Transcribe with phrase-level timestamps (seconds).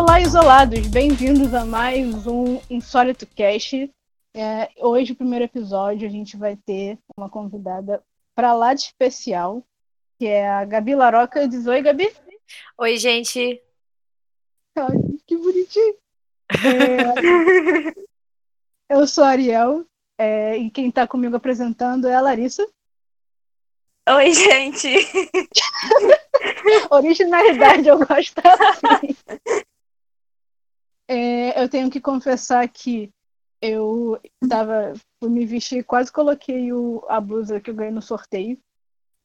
[0.00, 0.86] Olá, isolados!
[0.86, 3.92] Bem-vindos a mais um Insólito Cast.
[4.34, 8.02] É, hoje, o primeiro episódio, a gente vai ter uma convidada
[8.34, 9.62] para lá de especial,
[10.18, 11.46] que é a Gabi Laroca.
[11.46, 12.10] Diz oi, Gabi.
[12.78, 13.62] Oi, gente.
[14.74, 14.96] Ai,
[15.26, 15.96] que bonitinho.
[18.88, 19.84] É, eu sou a Ariel,
[20.18, 22.66] é, e quem está comigo apresentando é a Larissa.
[24.08, 24.88] Oi, gente.
[26.90, 29.14] Originalidade, eu gosto assim.
[31.12, 33.10] É, eu tenho que confessar que
[33.60, 38.56] eu tava, fui me vestir, quase coloquei o, a blusa que eu ganhei no sorteio.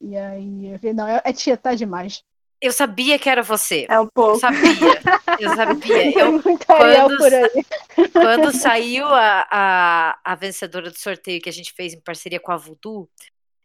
[0.00, 2.24] E aí eu falei, não, é, é tia, tá demais.
[2.60, 3.86] Eu sabia que era você.
[3.88, 4.34] É um pouco.
[4.34, 5.00] Eu sabia.
[5.38, 6.10] Eu sabia.
[6.18, 7.64] Eu, Ariel quando por aí.
[8.12, 12.50] quando saiu a, a, a vencedora do sorteio que a gente fez em parceria com
[12.50, 13.08] a Voodoo,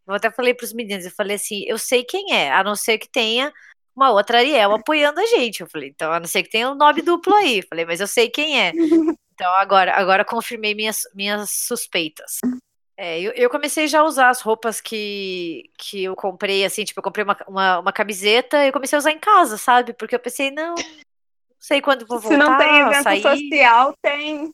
[0.08, 3.00] eu até falei pros meninos, eu falei assim, eu sei quem é, a não ser
[3.00, 3.52] que tenha
[3.96, 5.62] uma outra Ariel apoiando a gente.
[5.62, 7.60] Eu falei, então, a não ser que tenha um nome duplo aí.
[7.60, 8.72] Eu falei, mas eu sei quem é.
[9.34, 12.38] Então, agora, agora confirmei minhas, minhas suspeitas.
[12.96, 17.00] É, eu, eu comecei já a usar as roupas que, que eu comprei, assim, tipo,
[17.00, 19.94] eu comprei uma, uma, uma camiseta e eu comecei a usar em casa, sabe?
[19.94, 20.84] Porque eu pensei, não, não
[21.60, 23.22] sei quando vou Se voltar, não tem evento sair.
[23.24, 24.52] social, tem.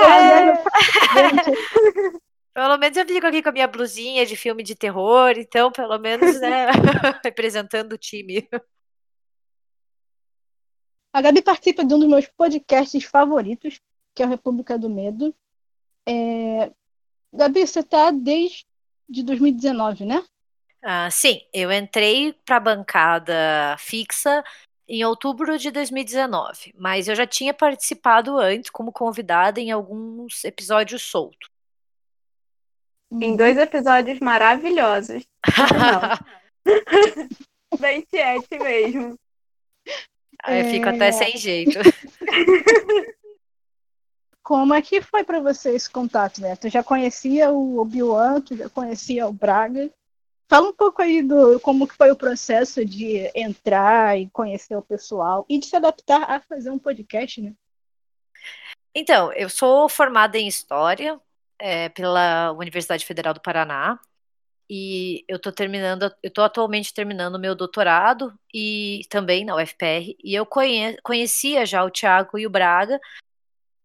[0.00, 0.52] É,
[2.54, 5.98] Pelo menos eu fico aqui com a minha blusinha de filme de terror, então, pelo
[5.98, 6.66] menos, né,
[7.24, 8.48] representando o time.
[11.14, 13.80] A Gabi participa de um dos meus podcasts favoritos,
[14.12, 15.32] que é o República do Medo.
[16.04, 16.72] É,
[17.32, 18.66] Gabi, você tá desde
[19.08, 20.24] 2019, né?
[20.82, 24.42] Ah, sim, eu entrei para a bancada fixa
[24.88, 31.02] em outubro de 2019, mas eu já tinha participado antes como convidada em alguns episódios
[31.02, 31.48] soltos.
[33.12, 35.24] Em dois episódios maravilhosos.
[37.78, 39.16] Bem tiete mesmo.
[40.44, 40.90] Aí eu fico É.
[40.90, 41.78] até sem jeito.
[44.42, 46.54] Como é que foi para você esse contato, né?
[46.54, 49.90] Tu já conhecia o Obi-Wan, tu já conhecia o Braga.
[50.50, 54.82] Fala um pouco aí do como que foi o processo de entrar e conhecer o
[54.82, 57.54] pessoal e de se adaptar a fazer um podcast, né?
[58.94, 61.18] Então, eu sou formada em História
[61.58, 63.98] é, pela Universidade Federal do Paraná
[64.68, 70.34] e eu tô terminando, eu tô atualmente terminando meu doutorado e também na UFPR e
[70.34, 72.98] eu conhe- conhecia já o Tiago e o Braga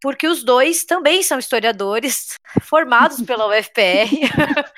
[0.01, 4.09] porque os dois também são historiadores formados pela UFPR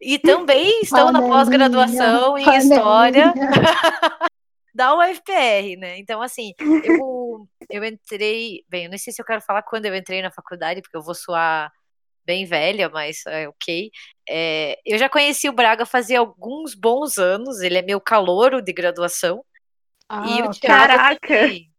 [0.00, 2.58] e também estão na Panelinha, pós-graduação em.
[2.58, 3.34] História
[4.74, 5.98] da UFPR, né?
[5.98, 8.64] Então, assim, eu, eu entrei.
[8.68, 11.02] Bem, eu não sei se eu quero falar quando eu entrei na faculdade, porque eu
[11.02, 11.70] vou soar
[12.24, 13.90] bem velha, mas é ok.
[14.28, 18.72] É, eu já conheci o Braga fazia alguns bons anos, ele é meu calouro de
[18.72, 19.44] graduação.
[20.08, 20.50] Ah, e o.
[20.50, 21.26] Thiago Caraca!
[21.26, 21.70] também.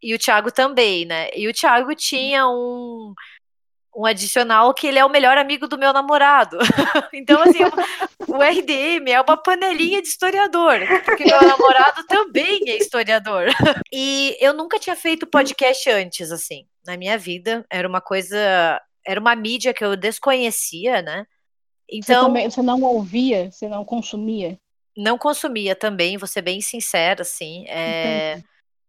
[0.00, 1.28] E o Thiago também, né?
[1.34, 3.12] E o Thiago tinha um,
[3.98, 6.56] um adicional que ele é o melhor amigo do meu namorado.
[7.12, 12.76] então, assim, o, o RDM é uma panelinha de historiador, porque meu namorado também é
[12.76, 13.46] historiador.
[13.90, 17.64] E eu nunca tinha feito podcast antes, assim, na minha vida.
[17.70, 18.80] Era uma coisa.
[19.08, 21.24] Era uma mídia que eu desconhecia, né?
[21.90, 24.58] Você, Então, também, você não ouvia, você não consumia.
[24.94, 27.64] não consumia também, vou ser bem sincera, assim.
[27.68, 28.42] É,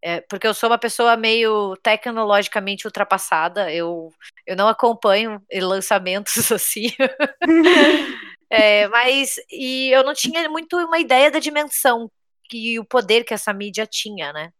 [0.03, 4.11] é, porque eu sou uma pessoa meio tecnologicamente ultrapassada, eu,
[4.45, 6.87] eu não acompanho lançamentos assim.
[8.51, 12.09] É, mas e eu não tinha muito uma ideia da dimensão
[12.51, 14.51] e o poder que essa mídia tinha, né?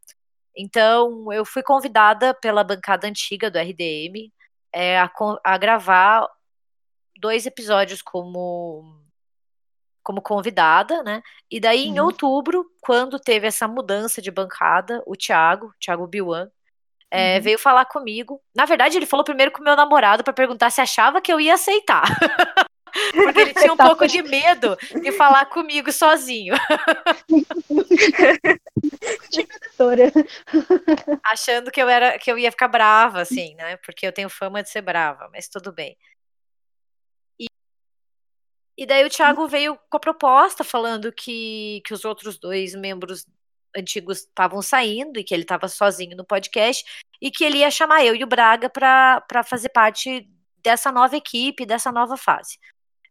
[0.55, 4.31] Então eu fui convidada pela bancada antiga do RDM
[4.73, 5.09] é, a,
[5.43, 6.27] a gravar
[7.19, 8.97] dois episódios como
[10.01, 11.21] como convidada, né?
[11.51, 12.05] E daí, em Uhum.
[12.07, 16.49] outubro, quando teve essa mudança de bancada, o Thiago, Thiago Biwan,
[17.11, 17.41] é, Uhum.
[17.43, 18.41] veio falar comigo.
[18.55, 21.39] Na verdade, ele falou primeiro com o meu namorado para perguntar se achava que eu
[21.39, 22.03] ia aceitar.
[23.13, 26.55] Porque ele tinha um pouco de medo de falar comigo sozinho,
[31.23, 33.77] achando que eu era que eu ia ficar brava, assim, né?
[33.77, 35.97] Porque eu tenho fama de ser brava, mas tudo bem.
[37.39, 37.47] E,
[38.77, 43.25] e daí o Thiago veio com a proposta falando que, que os outros dois membros
[43.75, 46.83] antigos estavam saindo e que ele estava sozinho no podcast
[47.21, 50.27] e que ele ia chamar eu e o Braga para fazer parte
[50.57, 52.57] dessa nova equipe, dessa nova fase.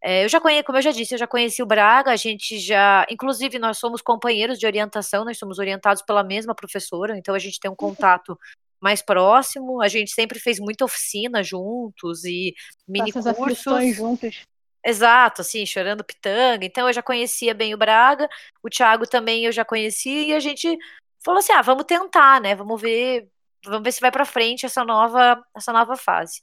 [0.03, 2.59] É, eu já conheço, como eu já disse, eu já conheci o Braga, a gente
[2.59, 7.39] já, inclusive nós somos companheiros de orientação, nós somos orientados pela mesma professora, então a
[7.39, 8.39] gente tem um contato
[8.81, 12.55] mais próximo, a gente sempre fez muita oficina juntos e
[12.87, 13.97] mini Passa as cursos.
[13.97, 14.43] juntos.
[14.85, 16.65] Exato, assim, chorando pitanga.
[16.65, 18.29] Então eu já conhecia bem o Braga,
[18.63, 20.79] o Thiago também eu já conhecia, e a gente
[21.25, 22.55] falou assim: ah, vamos tentar, né?
[22.55, 23.29] Vamos ver
[23.65, 26.43] vamos ver se vai para frente essa nova, essa nova fase.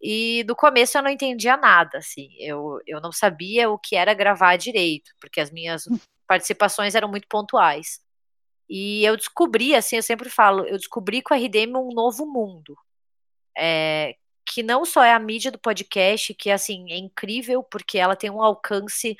[0.00, 2.30] E do começo eu não entendia nada, assim.
[2.38, 5.84] Eu, eu não sabia o que era gravar direito, porque as minhas
[6.26, 8.00] participações eram muito pontuais.
[8.68, 12.76] E eu descobri, assim, eu sempre falo, eu descobri com a RDM um novo mundo.
[13.58, 14.14] É,
[14.46, 18.30] que não só é a mídia do podcast, que assim, é incrível, porque ela tem
[18.30, 19.16] um alcance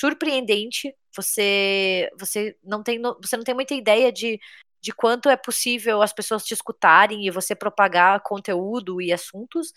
[0.00, 0.94] surpreendente.
[1.16, 4.40] Você você não tem você não tem muita ideia de,
[4.80, 9.72] de quanto é possível as pessoas te escutarem e você propagar conteúdo e assuntos.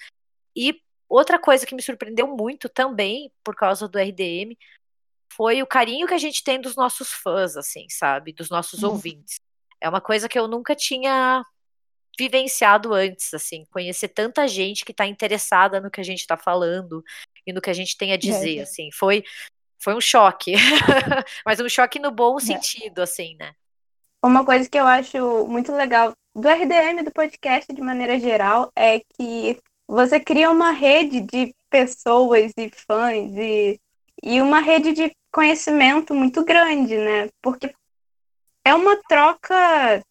[0.57, 4.57] E outra coisa que me surpreendeu muito também por causa do RDM
[5.31, 8.89] foi o carinho que a gente tem dos nossos fãs, assim, sabe, dos nossos uhum.
[8.89, 9.39] ouvintes.
[9.79, 11.45] É uma coisa que eu nunca tinha
[12.17, 17.03] vivenciado antes, assim, conhecer tanta gente que está interessada no que a gente está falando
[17.45, 18.61] e no que a gente tem a dizer, é.
[18.63, 19.23] assim, foi
[19.79, 20.53] foi um choque,
[21.45, 22.41] mas um choque no bom é.
[22.41, 23.53] sentido, assim, né?
[24.23, 28.99] Uma coisa que eu acho muito legal do RDM, do podcast de maneira geral, é
[28.99, 33.79] que você cria uma rede de pessoas e fãs e,
[34.21, 37.29] e uma rede de conhecimento muito grande, né?
[37.41, 37.73] Porque
[38.65, 40.03] é uma troca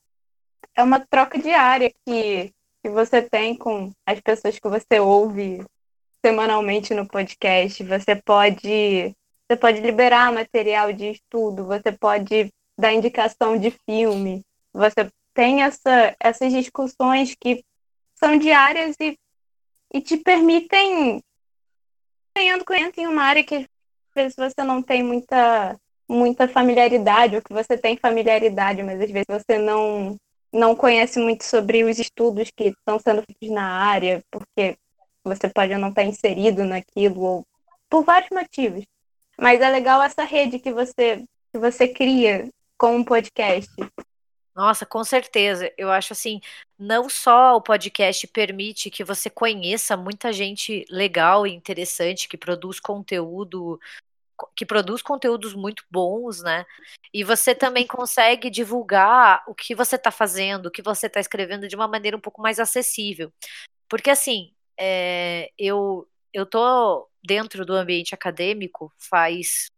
[0.74, 2.52] é uma troca diária que,
[2.82, 5.64] que você tem com as pessoas que você ouve
[6.24, 7.82] semanalmente no podcast.
[7.84, 9.14] Você pode
[9.48, 14.42] você pode liberar material de estudo, você pode dar indicação de filme.
[14.72, 17.62] Você tem essa, essas discussões que
[18.16, 19.16] são diárias e,
[19.96, 21.22] e te permitem
[22.36, 23.66] ganhando conhecimento em uma área que às
[24.14, 25.78] vezes você não tem muita
[26.08, 30.16] muita familiaridade, ou que você tem familiaridade, mas às vezes você não
[30.52, 34.76] não conhece muito sobre os estudos que estão sendo feitos na área, porque
[35.24, 37.46] você pode não estar inserido naquilo, ou
[37.90, 38.84] por vários motivos.
[39.38, 42.48] Mas é legal essa rede que você, que você cria
[42.78, 43.70] com um podcast.
[44.56, 45.70] Nossa, com certeza.
[45.76, 46.40] Eu acho assim,
[46.78, 52.80] não só o podcast permite que você conheça muita gente legal e interessante que produz
[52.80, 53.78] conteúdo
[54.56, 56.66] que produz conteúdos muito bons, né?
[57.12, 61.68] E você também consegue divulgar o que você está fazendo, o que você está escrevendo
[61.68, 63.32] de uma maneira um pouco mais acessível.
[63.88, 69.68] Porque assim, é, eu eu tô dentro do ambiente acadêmico faz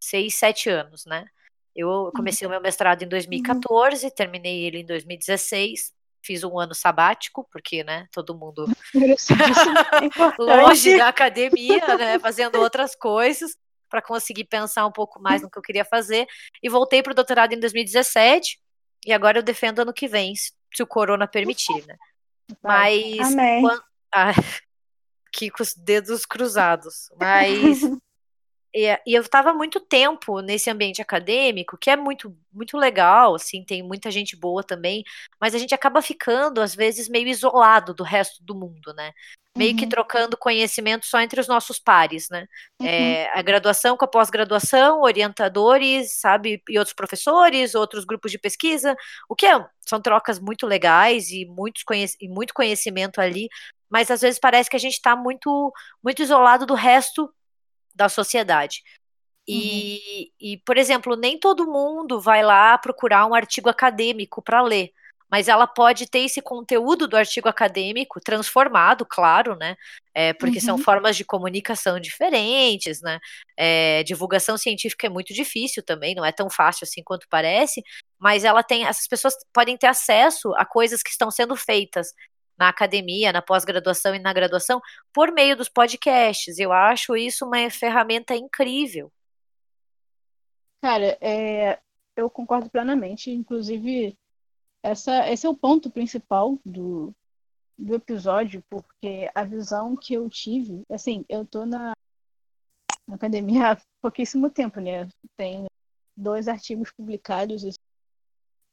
[0.00, 1.26] seis, sete anos, né?
[1.74, 2.52] Eu comecei uhum.
[2.52, 4.12] o meu mestrado em 2014, uhum.
[4.14, 5.92] terminei ele em 2016,
[6.22, 8.66] fiz um ano sabático, porque, né, todo mundo
[10.38, 13.56] longe da academia, né, fazendo outras coisas
[13.88, 16.26] para conseguir pensar um pouco mais no que eu queria fazer.
[16.62, 18.58] E voltei para o doutorado em 2017
[19.06, 21.96] e agora eu defendo ano que vem, se o corona permitir, né?
[22.62, 23.20] Mas.
[23.20, 23.62] Amém.
[23.62, 23.82] Quando,
[24.12, 24.32] ah,
[25.28, 27.08] aqui com os dedos cruzados.
[27.18, 27.80] Mas
[28.74, 33.64] E, e eu estava muito tempo nesse ambiente acadêmico, que é muito, muito legal, assim,
[33.64, 35.04] tem muita gente boa também,
[35.40, 39.12] mas a gente acaba ficando, às vezes, meio isolado do resto do mundo, né?
[39.56, 39.76] Meio uhum.
[39.76, 42.48] que trocando conhecimento só entre os nossos pares, né?
[42.80, 42.88] Uhum.
[42.88, 48.96] É, a graduação com a pós-graduação, orientadores, sabe, e outros professores, outros grupos de pesquisa,
[49.28, 51.84] o que é, são trocas muito legais e, muitos
[52.20, 53.48] e muito conhecimento ali,
[53.88, 55.72] mas às vezes parece que a gente está muito,
[56.02, 57.32] muito isolado do resto
[57.94, 58.82] da sociedade.
[59.46, 60.26] E, uhum.
[60.40, 64.90] e, por exemplo, nem todo mundo vai lá procurar um artigo acadêmico para ler,
[65.30, 69.76] mas ela pode ter esse conteúdo do artigo acadêmico transformado, claro, né?
[70.14, 70.64] É, porque uhum.
[70.64, 73.18] são formas de comunicação diferentes, né?
[73.56, 77.82] É, divulgação científica é muito difícil também, não é tão fácil assim quanto parece,
[78.18, 82.14] mas ela tem, essas pessoas podem ter acesso a coisas que estão sendo feitas
[82.58, 84.80] na academia, na pós-graduação e na graduação,
[85.12, 86.58] por meio dos podcasts.
[86.58, 89.12] Eu acho isso uma ferramenta incrível.
[90.80, 91.80] Cara, é,
[92.16, 93.30] eu concordo plenamente.
[93.30, 94.16] Inclusive,
[94.82, 97.14] essa, esse é o ponto principal do,
[97.78, 101.92] do episódio, porque a visão que eu tive, assim, eu tô na,
[103.06, 105.08] na academia há pouquíssimo tempo, né?
[105.36, 105.66] Tem
[106.16, 107.64] dois artigos publicados,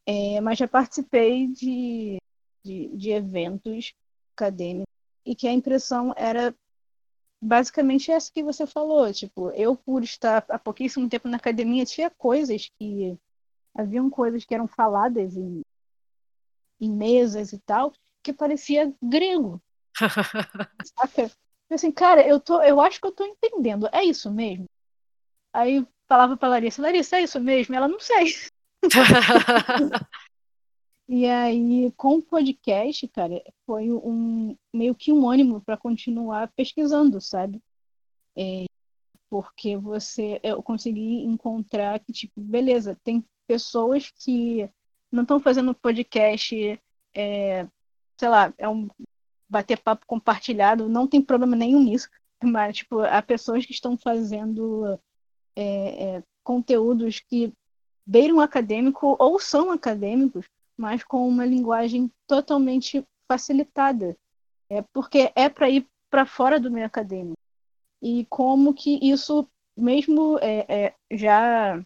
[0.06, 2.18] é, mas já participei de
[2.63, 3.94] de, de eventos
[4.36, 4.91] acadêmicos
[5.25, 6.56] e que a impressão era
[7.41, 9.12] basicamente essa que você falou.
[9.12, 13.18] Tipo, eu, por estar há pouquíssimo tempo na academia, tinha coisas que.
[13.74, 15.62] Haviam coisas que eram faladas em,
[16.77, 19.62] em mesas e tal, que parecia grego.
[21.00, 21.32] Saca?
[21.70, 23.88] assim, cara, eu, tô, eu acho que eu tô entendendo.
[23.94, 24.65] É isso mesmo?
[25.53, 27.74] Aí falava pra Larissa, Larissa, é isso mesmo?
[27.74, 28.36] Ela não sei.
[31.13, 37.20] E aí, com o podcast, cara, foi um meio que um ânimo para continuar pesquisando,
[37.20, 37.62] sabe?
[38.34, 38.63] É,
[39.30, 44.70] porque você, eu consegui encontrar que, tipo, beleza, tem pessoas que
[45.12, 46.80] não estão fazendo podcast
[47.13, 47.68] é,
[48.18, 48.88] sei lá, é um
[49.50, 52.10] bater papo compartilhado, não tem problema nenhum nisso,
[52.41, 54.98] mas, tipo, há pessoas que estão fazendo
[55.58, 57.51] é, é, conteúdos que
[58.06, 60.46] beiram acadêmico ou são acadêmicos,
[60.82, 64.18] mas com uma linguagem totalmente facilitada,
[64.68, 67.38] é porque é para ir para fora do meio acadêmico.
[68.02, 69.48] E como que isso,
[69.78, 71.80] mesmo é, é, já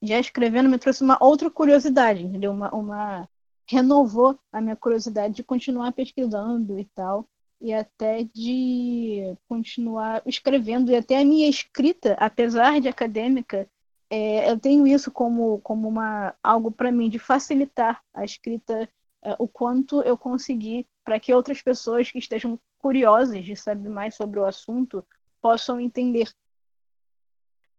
[0.00, 2.52] já escrevendo, me trouxe uma outra curiosidade, entendeu?
[2.52, 3.28] Uma, uma
[3.66, 7.26] renovou a minha curiosidade de continuar pesquisando e tal,
[7.60, 13.68] e até de continuar escrevendo, e até a minha escrita, apesar de acadêmica,
[14.10, 18.88] é, eu tenho isso como, como uma, algo para mim de facilitar a escrita,
[19.22, 24.14] é, o quanto eu consegui para que outras pessoas que estejam curiosas de saber mais
[24.14, 25.06] sobre o assunto
[25.40, 26.30] possam entender.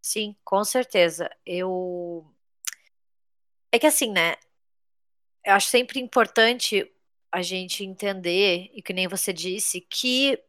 [0.02, 1.30] Sim, com certeza.
[1.46, 2.26] Eu.
[3.72, 4.36] É que assim, né?
[5.44, 6.92] Eu acho sempre importante
[7.32, 10.42] a gente entender, e que nem você disse, que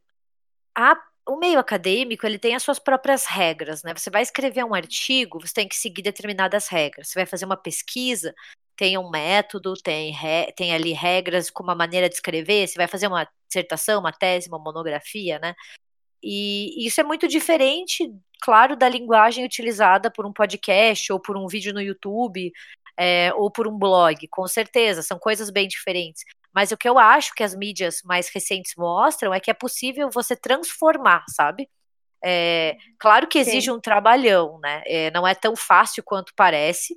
[0.74, 0.96] a
[1.30, 3.94] o meio acadêmico ele tem as suas próprias regras, né?
[3.94, 7.08] Você vai escrever um artigo, você tem que seguir determinadas regras.
[7.08, 8.34] Você vai fazer uma pesquisa,
[8.76, 12.66] tem um método, tem, re, tem ali regras com uma maneira de escrever.
[12.66, 15.54] Você vai fazer uma dissertação, uma tese, uma monografia, né?
[16.22, 21.46] E isso é muito diferente, claro, da linguagem utilizada por um podcast ou por um
[21.46, 22.52] vídeo no YouTube
[22.96, 26.24] é, ou por um blog, com certeza, são coisas bem diferentes.
[26.54, 30.10] Mas o que eu acho que as mídias mais recentes mostram é que é possível
[30.12, 31.68] você transformar, sabe?
[32.22, 33.72] É, claro que exige Sim.
[33.72, 34.82] um trabalhão, né?
[34.86, 36.96] É, não é tão fácil quanto parece,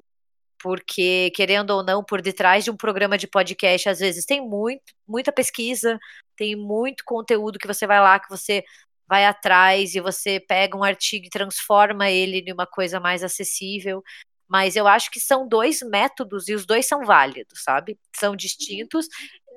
[0.60, 4.94] porque, querendo ou não, por detrás de um programa de podcast, às vezes tem muito,
[5.08, 6.00] muita pesquisa,
[6.36, 8.64] tem muito conteúdo que você vai lá, que você
[9.08, 14.02] vai atrás e você pega um artigo e transforma ele em uma coisa mais acessível.
[14.48, 17.98] Mas eu acho que são dois métodos e os dois são válidos, sabe?
[18.16, 19.08] São distintos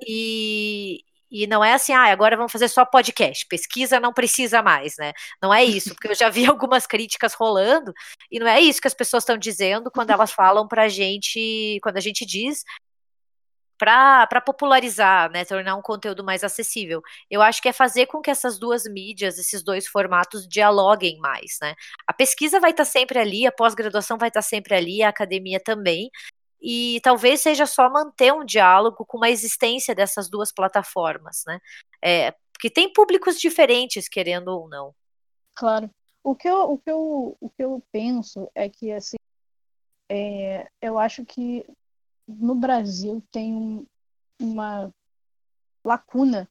[0.05, 4.95] e, e não é assim, ah, agora vamos fazer só podcast, pesquisa não precisa mais,
[4.97, 5.13] né?
[5.41, 7.93] Não é isso, porque eu já vi algumas críticas rolando,
[8.31, 11.97] e não é isso que as pessoas estão dizendo quando elas falam pra gente, quando
[11.97, 12.63] a gente diz
[13.77, 17.01] para popularizar, né, tornar um conteúdo mais acessível.
[17.29, 21.57] Eu acho que é fazer com que essas duas mídias, esses dois formatos dialoguem mais,
[21.61, 21.75] né?
[22.07, 25.09] A pesquisa vai estar tá sempre ali, a pós-graduação vai estar tá sempre ali, a
[25.09, 26.09] academia também,
[26.61, 31.59] e talvez seja só manter um diálogo com a existência dessas duas plataformas, né?
[32.03, 34.93] É, porque tem públicos diferentes, querendo ou não.
[35.53, 35.89] Claro.
[36.23, 39.17] O que eu, o que eu, o que eu penso é que, assim,
[40.09, 41.65] é, eu acho que
[42.27, 43.85] no Brasil tem um,
[44.41, 44.91] uma
[45.83, 46.49] lacuna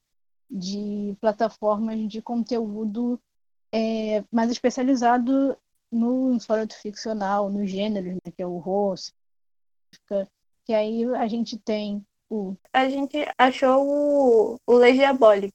[0.49, 3.19] de plataformas de conteúdo
[3.71, 5.57] é, mais especializado
[5.91, 8.95] no história ficcional, no gênero, né, que é o horror,
[10.65, 12.55] que aí a gente tem o.
[12.73, 15.53] A gente achou o, o Legiabolic.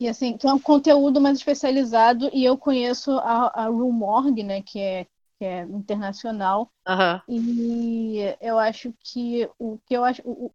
[0.00, 4.42] E assim, que é um conteúdo mais especializado, e eu conheço a, a Rue Morgue,
[4.42, 5.04] né, que é,
[5.38, 6.70] que é internacional.
[6.88, 7.20] Uhum.
[7.28, 10.22] E eu acho que o que eu acho.
[10.24, 10.50] O,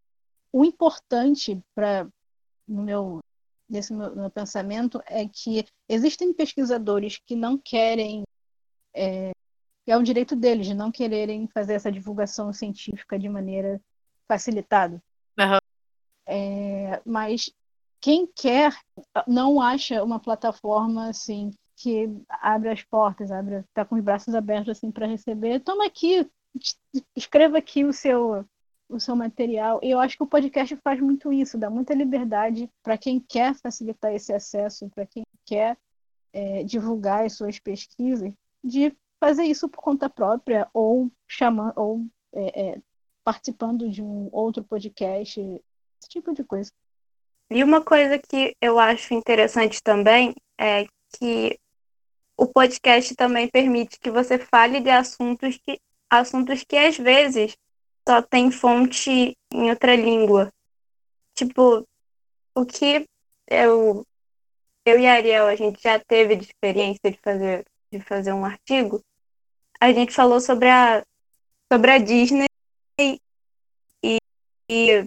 [0.52, 2.08] o importante para
[2.68, 3.20] no meu
[3.70, 8.24] nesse meu, meu, pensamento é que existem pesquisadores que não querem
[8.96, 9.32] é,
[9.92, 13.82] é um direito deles de não quererem fazer essa divulgação científica de maneira
[14.28, 15.02] facilitada.
[15.38, 15.60] Uhum.
[16.28, 17.52] É, mas
[18.02, 18.76] quem quer
[19.28, 24.78] não acha uma plataforma assim que abre as portas, abre, tá com os braços abertos
[24.78, 25.60] assim para receber.
[25.60, 26.30] Toma aqui,
[27.16, 28.46] escreva aqui o seu
[28.88, 29.80] o seu material.
[29.82, 33.56] E eu acho que o podcast faz muito isso, dá muita liberdade para quem quer
[33.56, 35.78] facilitar esse acesso, para quem quer
[36.32, 38.32] é, divulgar as suas pesquisas,
[38.64, 42.82] de fazer isso por conta própria ou chamando ou é, é,
[43.24, 46.72] participando de um outro podcast, esse tipo de coisa.
[47.50, 50.86] E uma coisa que eu acho interessante também é
[51.18, 51.60] que
[52.38, 57.58] o podcast também permite que você fale de assuntos que assuntos que às vezes
[58.08, 60.52] só tem fonte em outra língua.
[61.34, 61.84] Tipo,
[62.54, 63.08] o que
[63.50, 64.06] eu
[64.86, 68.46] eu e a Ariel a gente já teve de experiência de fazer de fazer um
[68.46, 69.02] artigo,
[69.86, 71.06] a gente falou sobre a,
[71.72, 72.48] sobre a Disney
[73.00, 73.20] e,
[74.68, 75.06] e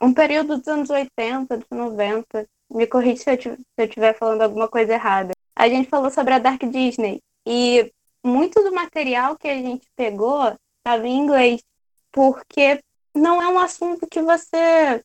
[0.00, 2.46] um período dos anos 80, dos 90.
[2.68, 5.32] Me corrija se eu estiver falando alguma coisa errada.
[5.54, 7.92] A gente falou sobre a Dark Disney e
[8.24, 11.62] muito do material que a gente pegou estava em inglês,
[12.10, 12.82] porque
[13.14, 15.02] não é um assunto que você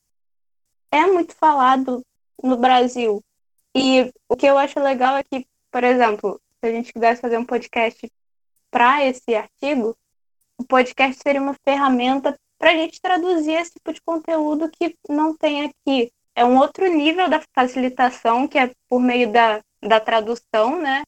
[0.92, 2.02] é muito falado
[2.42, 3.24] no Brasil.
[3.76, 7.38] E o que eu acho legal é que, por exemplo, se a gente quisesse fazer
[7.38, 8.12] um podcast
[8.74, 9.96] para esse artigo,
[10.58, 15.38] o podcast seria uma ferramenta para a gente traduzir esse tipo de conteúdo que não
[15.38, 16.12] tem aqui.
[16.36, 21.04] É um outro nível da facilitação, que é por meio da, da tradução, né?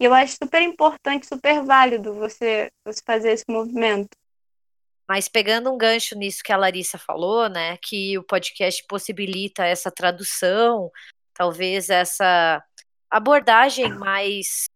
[0.00, 4.16] E eu acho super importante, super válido você, você fazer esse movimento.
[5.06, 9.90] Mas pegando um gancho nisso que a Larissa falou, né, que o podcast possibilita essa
[9.90, 10.90] tradução,
[11.34, 12.64] talvez essa
[13.10, 14.70] abordagem mais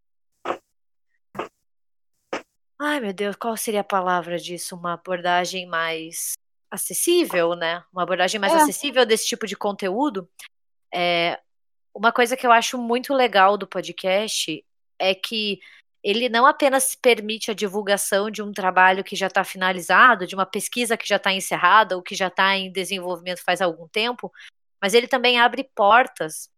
[2.78, 4.76] Ai, meu Deus, qual seria a palavra disso?
[4.76, 6.34] Uma abordagem mais
[6.70, 7.82] acessível, né?
[7.92, 8.56] Uma abordagem mais é.
[8.56, 10.28] acessível desse tipo de conteúdo.
[10.92, 11.40] É,
[11.94, 14.62] uma coisa que eu acho muito legal do podcast
[14.98, 15.58] é que
[16.02, 20.46] ele não apenas permite a divulgação de um trabalho que já está finalizado, de uma
[20.46, 24.30] pesquisa que já está encerrada ou que já está em desenvolvimento faz algum tempo,
[24.80, 26.48] mas ele também abre portas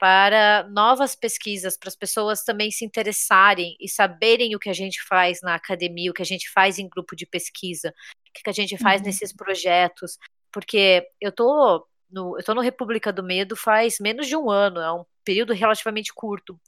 [0.00, 5.02] para novas pesquisas, para as pessoas também se interessarem e saberem o que a gente
[5.06, 8.52] faz na academia, o que a gente faz em grupo de pesquisa, o que a
[8.52, 9.06] gente faz uhum.
[9.06, 10.16] nesses projetos,
[10.50, 14.80] porque eu tô no, eu tô no República do Medo faz menos de um ano,
[14.80, 16.58] é um período relativamente curto.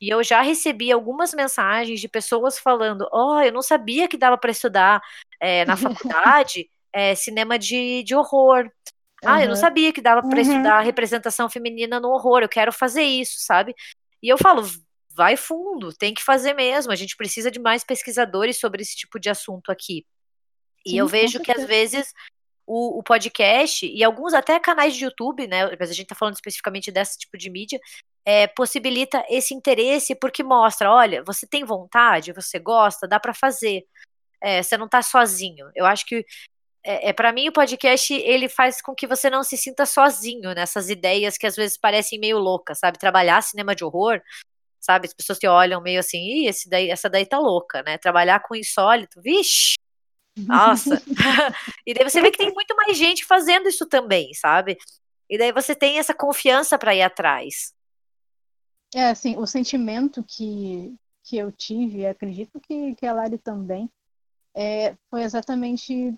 [0.00, 4.16] E eu já recebi algumas mensagens de pessoas falando: Ó, oh, eu não sabia que
[4.16, 5.00] dava para estudar
[5.40, 8.70] é, na faculdade é, cinema de, de horror.
[9.24, 9.42] Ah, uhum.
[9.42, 10.40] eu não sabia que dava para uhum.
[10.40, 13.74] estudar representação feminina no horror, eu quero fazer isso, sabe?
[14.22, 14.62] E eu falo,
[15.12, 16.92] vai fundo, tem que fazer mesmo.
[16.92, 20.06] A gente precisa de mais pesquisadores sobre esse tipo de assunto aqui.
[20.84, 22.12] E Sim, eu vejo que às vezes
[22.66, 25.76] o, o, podcast e alguns até canais de YouTube, né?
[25.78, 27.80] Mas a gente tá falando especificamente desse tipo de mídia,
[28.24, 33.84] é, possibilita esse interesse porque mostra, olha, você tem vontade, você gosta, dá para fazer.
[34.42, 35.68] É, você não tá sozinho.
[35.74, 36.24] Eu acho que
[36.84, 40.54] é, é para mim o podcast ele faz com que você não se sinta sozinho
[40.54, 42.98] nessas ideias que às vezes parecem meio loucas, sabe?
[42.98, 44.20] Trabalhar cinema de horror,
[44.80, 45.06] sabe?
[45.06, 47.98] As pessoas te olham meio assim, Ih, esse daí, essa daí tá louca, né?
[47.98, 49.74] Trabalhar com insólito, vixe,
[50.36, 51.02] nossa.
[51.86, 54.78] e daí você vê que tem muito mais gente fazendo isso também, sabe?
[55.28, 57.72] E daí você tem essa confiança para ir atrás.
[58.94, 63.88] É, assim, o sentimento que, que eu tive, acredito que, que a Lari também,
[64.54, 66.12] é, foi exatamente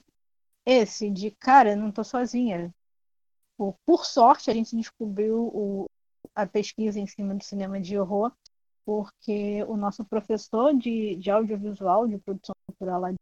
[0.65, 2.75] esse de, cara, não tô sozinha.
[3.57, 5.91] Por, por sorte, a gente descobriu o,
[6.35, 8.33] a pesquisa em cima do cinema de horror,
[8.85, 13.15] porque o nosso professor de, de audiovisual, de produção cultural lá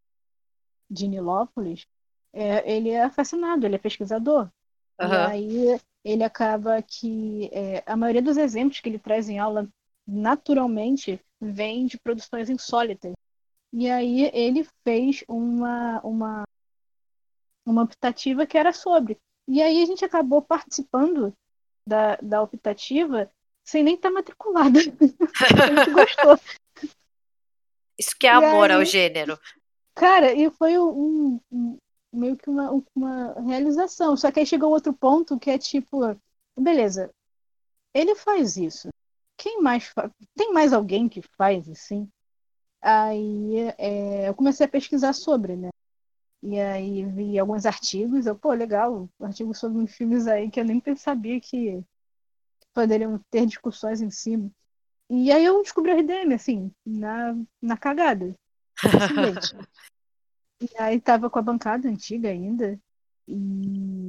[0.88, 1.86] de Nilópolis,
[2.32, 4.50] é, ele é fascinado, ele é pesquisador.
[5.00, 5.08] Uhum.
[5.08, 9.68] E aí ele acaba que é, a maioria dos exemplos que ele traz em aula,
[10.06, 13.12] naturalmente, vem de produções insólitas.
[13.72, 16.44] E aí ele fez uma, uma
[17.64, 19.18] uma optativa que era sobre.
[19.48, 21.34] E aí a gente acabou participando
[21.86, 23.30] da, da optativa
[23.64, 24.78] sem nem estar tá matriculada.
[24.80, 26.38] a gente gostou.
[27.98, 29.38] Isso que é amor aí, ao gênero.
[29.94, 31.78] Cara, e foi um, um,
[32.12, 34.16] meio que uma, uma realização.
[34.16, 36.00] Só que aí chegou outro ponto que é tipo,
[36.58, 37.10] beleza,
[37.92, 38.88] ele faz isso.
[39.36, 40.10] Quem mais fa...
[40.36, 42.08] Tem mais alguém que faz assim?
[42.80, 45.70] Aí é, eu comecei a pesquisar sobre, né?
[46.42, 50.82] E aí vi alguns artigos, eu, pô, legal, artigos sobre filmes aí que eu nem
[50.96, 51.84] sabia que
[52.72, 54.50] poderiam ter discussões em cima.
[55.08, 58.34] E aí eu descobri o RDM, assim, na, na cagada.
[60.60, 62.80] e aí tava com a bancada antiga ainda.
[63.26, 64.08] E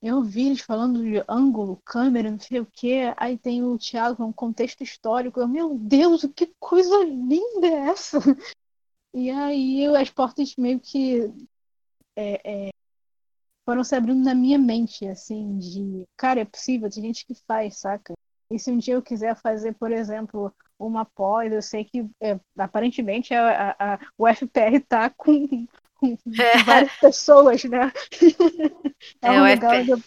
[0.00, 3.14] eu vi eles falando de ângulo, câmera, não sei o quê.
[3.16, 5.40] Aí tem o Thiago, um contexto histórico.
[5.40, 8.18] Eu, meu Deus, que coisa linda é essa?
[9.14, 11.32] E aí as portas meio que
[12.16, 12.70] é, é,
[13.64, 17.78] foram se abrindo na minha mente, assim, de cara, é possível, tem gente que faz,
[17.78, 18.12] saca?
[18.50, 22.38] E se um dia eu quiser fazer, por exemplo, uma pós, eu sei que é,
[22.58, 26.62] aparentemente a, a, a, o FPR tá com, com é.
[26.64, 27.92] várias pessoas, né?
[29.22, 30.04] é, um o FPR de...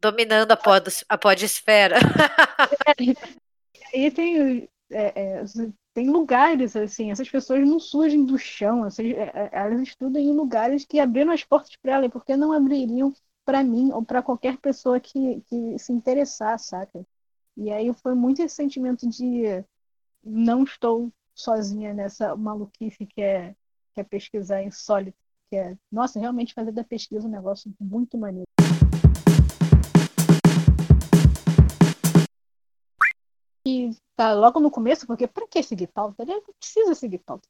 [0.00, 1.96] dominando a, pod, a podesfera.
[3.92, 5.44] E tem é, é,
[5.92, 10.84] tem lugares assim, essas pessoas não surgem do chão, é, é, elas estudam em lugares
[10.84, 13.12] que abriram as portas para elas, porque não abririam
[13.44, 17.04] para mim ou para qualquer pessoa que, que se interessar, saca?
[17.56, 19.64] E aí foi muito esse sentimento de
[20.22, 23.54] não estou sozinha nessa maluquice que é,
[23.94, 28.46] que é pesquisar insólito, que é, nossa, realmente fazer da pesquisa um negócio muito maneiro.
[34.20, 36.22] Tá logo no começo, porque para que seguir pauta?
[36.22, 37.48] Ele não precisa seguir pauta.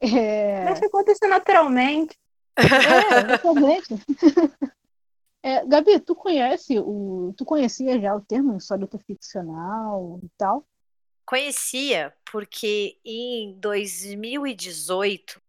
[0.00, 0.64] É...
[0.66, 2.16] Deixa acontecer naturalmente.
[2.56, 3.88] É, naturalmente.
[5.40, 7.32] É, Gabi, tu conhece o.
[7.36, 10.66] Tu conhecia já o termo insólito ficcional e tal?
[11.24, 15.40] Conhecia, porque em 2018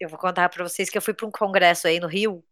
[0.00, 2.44] eu vou contar para vocês que eu fui para um congresso aí no Rio,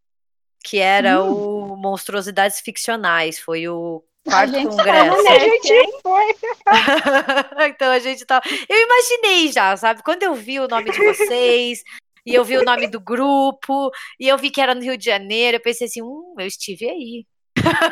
[0.63, 1.73] que era hum.
[1.73, 5.27] o Monstruosidades Ficcionais, foi o quarto a congresso.
[5.27, 6.35] A gente foi.
[7.69, 8.41] então a gente tá.
[8.67, 10.03] Eu imaginei já, sabe?
[10.03, 11.83] Quando eu vi o nome de vocês,
[12.25, 15.05] e eu vi o nome do grupo, e eu vi que era no Rio de
[15.05, 17.25] Janeiro, eu pensei assim, hum, eu estive aí.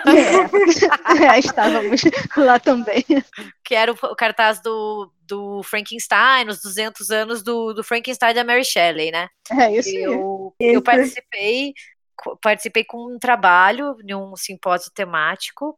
[0.05, 2.01] É, é estávamos
[2.35, 3.03] lá também.
[3.63, 8.63] Que era o, cartaz do, do Frankenstein, os 200 anos do, do Frankenstein da Mary
[8.63, 9.27] Shelley, né?
[9.51, 11.73] É, isso eu, eu participei,
[12.41, 15.77] participei com um trabalho em um simpósio temático.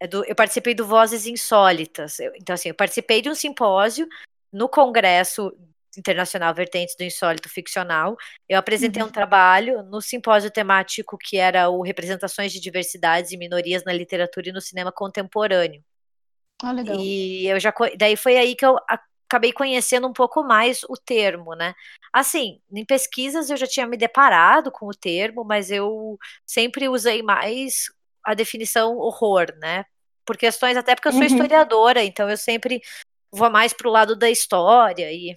[0.00, 2.18] É do, eu participei do Vozes Insólitas.
[2.18, 4.08] Eu, então, assim, eu participei de um simpósio
[4.52, 5.52] no Congresso
[5.96, 8.16] Internacional Vertentes do Insólito Ficcional.
[8.48, 9.08] Eu apresentei uhum.
[9.08, 14.48] um trabalho no simpósio temático que era o Representações de Diversidades e Minorias na Literatura
[14.48, 15.82] e no Cinema Contemporâneo.
[16.62, 16.96] Ah, legal.
[16.98, 18.76] E eu já daí foi aí que eu
[19.28, 21.74] acabei conhecendo um pouco mais o termo, né?
[22.12, 27.22] Assim, em pesquisas eu já tinha me deparado com o termo, mas eu sempre usei
[27.22, 27.90] mais
[28.28, 29.86] a definição horror, né?
[30.24, 31.26] Por questões até porque eu sou uhum.
[31.26, 32.82] historiadora, então eu sempre
[33.32, 35.34] vou mais pro lado da história e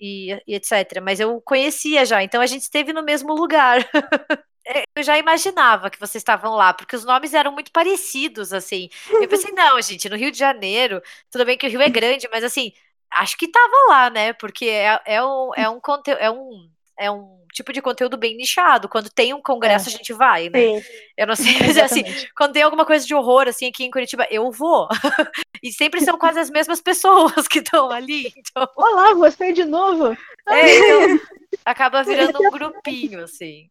[0.00, 1.00] e, e etc.
[1.02, 3.78] Mas eu conhecia já, então a gente esteve no mesmo lugar.
[4.66, 8.88] É, eu já imaginava que vocês estavam lá, porque os nomes eram muito parecidos, assim.
[9.10, 12.26] Eu pensei, não, gente, no Rio de Janeiro, tudo bem que o Rio é grande,
[12.32, 12.72] mas assim,
[13.10, 14.32] acho que tava lá, né?
[14.32, 18.36] Porque é, é um, é um conteúdo, é um, é um tipo de conteúdo bem
[18.36, 18.88] nichado.
[18.88, 19.92] Quando tem um congresso, é.
[19.92, 20.80] a gente vai, né?
[20.80, 20.88] Sim.
[21.16, 22.02] Eu não sei, mas assim,
[22.36, 24.88] quando tem alguma coisa de horror, assim, aqui em Curitiba, eu vou.
[25.62, 28.30] E sempre são quase as mesmas pessoas que estão ali.
[28.36, 28.68] Então...
[28.76, 30.14] Olá, você de novo?
[30.46, 31.20] É, então,
[31.64, 33.70] acaba virando um grupinho, assim.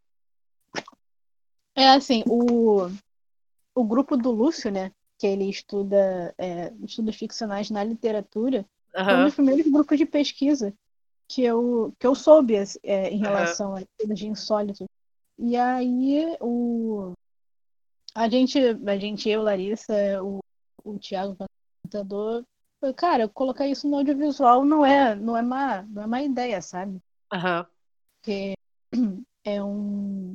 [1.76, 2.90] É assim, o,
[3.76, 4.92] o grupo do Lúcio, né?
[5.20, 9.06] Que ele estuda é, estudos ficcionais na literatura, uhum.
[9.06, 10.74] foi um dos primeiros grupos de pesquisa
[11.28, 13.76] que eu, que eu soube é, em relação uhum.
[13.78, 14.86] a estudos de insólito.
[15.38, 17.14] E aí o,
[18.14, 20.40] a gente, a gente, eu, Larissa, o,
[20.84, 21.36] o Thiago,
[21.84, 22.46] computador.
[22.98, 27.02] Cara, colocar isso no audiovisual não é, não é má, não é má ideia, sabe?
[27.34, 27.66] Uhum.
[28.20, 28.54] Porque
[29.46, 30.34] é um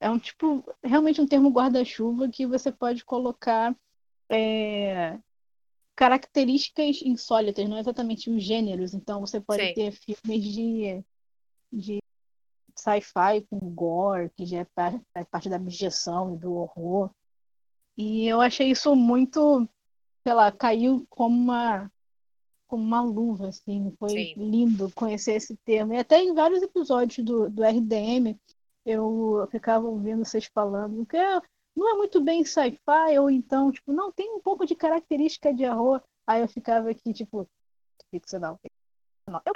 [0.00, 3.76] é um tipo realmente um termo guarda-chuva que você pode colocar
[4.28, 5.18] é,
[5.96, 8.94] características insólitas, não exatamente os gêneros.
[8.94, 9.74] Então você pode Sim.
[9.74, 11.04] ter filmes de,
[11.72, 11.98] de
[12.74, 17.10] sci-fi com gore, que já é parte, é parte da abjeção e do horror.
[17.96, 19.68] E eu achei isso muito
[20.22, 21.90] sei lá, caiu como uma
[22.68, 24.34] como uma luva, assim, foi Sim.
[24.34, 25.92] lindo conhecer esse termo.
[25.92, 28.34] E até em vários episódios do, do RDM
[28.86, 31.40] eu ficava ouvindo vocês falando que é,
[31.76, 35.64] não é muito bem sci-fi, ou então, tipo, não, tem um pouco de característica de
[35.64, 36.02] arroz.
[36.26, 37.48] Aí eu ficava aqui, tipo,
[38.10, 38.60] ficcional.
[39.26, 39.52] Não, eu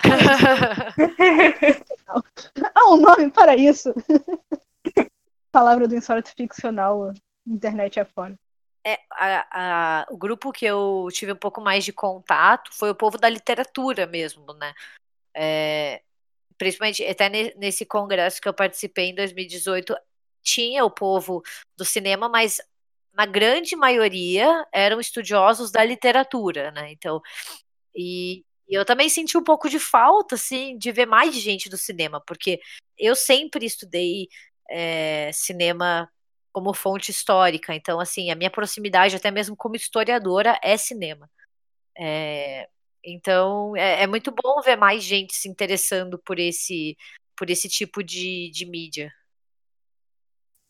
[2.74, 3.92] Há um nome para isso.
[5.52, 7.12] Palavra do insólito ficcional,
[7.46, 8.34] internet afora.
[8.84, 9.46] É, a,
[10.02, 13.28] a, o grupo que eu tive um pouco mais de contato foi o povo da
[13.28, 14.72] literatura mesmo, né?
[15.34, 16.02] É,
[16.56, 19.96] principalmente até nesse congresso que eu participei em 2018,
[20.46, 21.42] tinha o povo
[21.76, 22.60] do cinema, mas
[23.12, 26.92] na grande maioria eram estudiosos da literatura, né?
[26.92, 27.20] Então,
[27.94, 31.76] e, e eu também senti um pouco de falta, assim, de ver mais gente do
[31.76, 32.60] cinema, porque
[32.98, 34.28] eu sempre estudei
[34.70, 36.10] é, cinema
[36.52, 37.74] como fonte histórica.
[37.74, 41.28] Então, assim, a minha proximidade, até mesmo como historiadora, é cinema.
[41.98, 42.68] É,
[43.04, 46.96] então, é, é, muito bom ver mais gente se interessando por esse,
[47.36, 49.12] por esse tipo de, de mídia.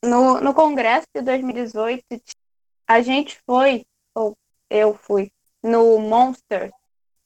[0.07, 2.05] No, no Congresso de 2018,
[2.87, 4.37] a gente foi, ou
[4.71, 5.31] eu fui,
[5.63, 6.71] no Monster,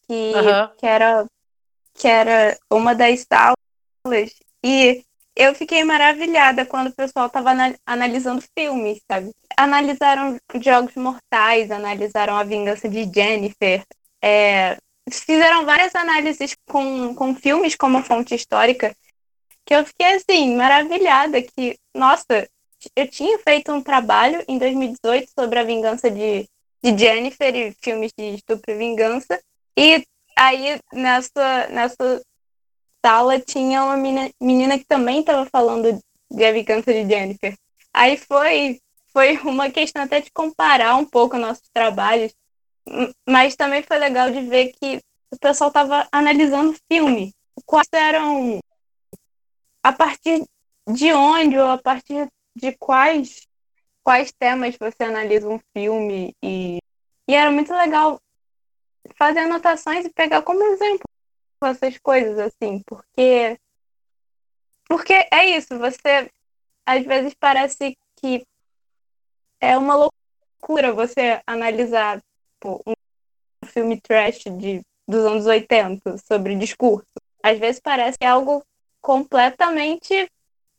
[0.07, 0.33] que,
[0.79, 1.27] que, era,
[1.95, 5.05] que era uma das salas, e
[5.37, 7.51] eu fiquei maravilhada quando o pessoal estava
[7.87, 9.31] analisando filmes, sabe?
[9.57, 13.85] Analisaram Jogos Mortais, analisaram A Vingança de Jennifer,
[14.23, 14.77] é,
[15.11, 18.95] fizeram várias análises com, com filmes como fonte histórica,
[19.65, 22.49] que eu fiquei assim, maravilhada, que, nossa,
[22.97, 26.49] eu tinha feito um trabalho em 2018 sobre a vingança de,
[26.83, 29.41] de Jennifer e filmes de estupro e vingança,
[29.77, 30.05] e
[30.37, 32.23] aí nessa, nessa
[33.05, 35.99] sala tinha uma menina, menina que também estava falando
[36.31, 37.55] de Vingança de Jennifer.
[37.93, 38.81] Aí foi,
[39.13, 42.33] foi uma questão até de comparar um pouco nossos trabalhos,
[43.29, 45.01] mas também foi legal de ver que
[45.33, 47.35] o pessoal estava analisando filme.
[47.67, 48.59] Quais eram.
[49.83, 50.45] A partir
[50.93, 53.47] de onde ou a partir de quais,
[54.03, 56.35] quais temas você analisa um filme.
[56.43, 56.79] E,
[57.29, 58.21] e era muito legal
[59.17, 61.05] fazer anotações e pegar como exemplo
[61.63, 63.59] essas coisas, assim, porque.
[64.89, 66.31] Porque é isso, você.
[66.87, 68.45] Às vezes parece que
[69.61, 72.21] é uma loucura você analisar
[72.55, 77.07] tipo, um filme trash de, dos anos 80 sobre discurso.
[77.43, 78.65] Às vezes parece é algo
[79.01, 80.31] completamente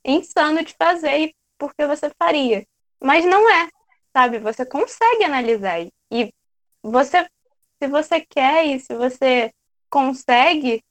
[0.03, 2.65] insano de fazer porque você faria.
[2.99, 3.69] Mas não é,
[4.11, 4.39] sabe?
[4.39, 5.79] Você consegue analisar.
[6.11, 6.33] E
[6.81, 7.23] você,
[7.81, 9.53] se você quer e se você
[9.87, 10.83] consegue,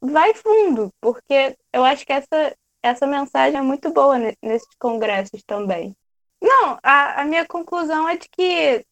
[0.00, 5.94] vai fundo, porque eu acho que essa, essa mensagem é muito boa nesses congressos também.
[6.40, 8.84] Não, a, a minha conclusão é de que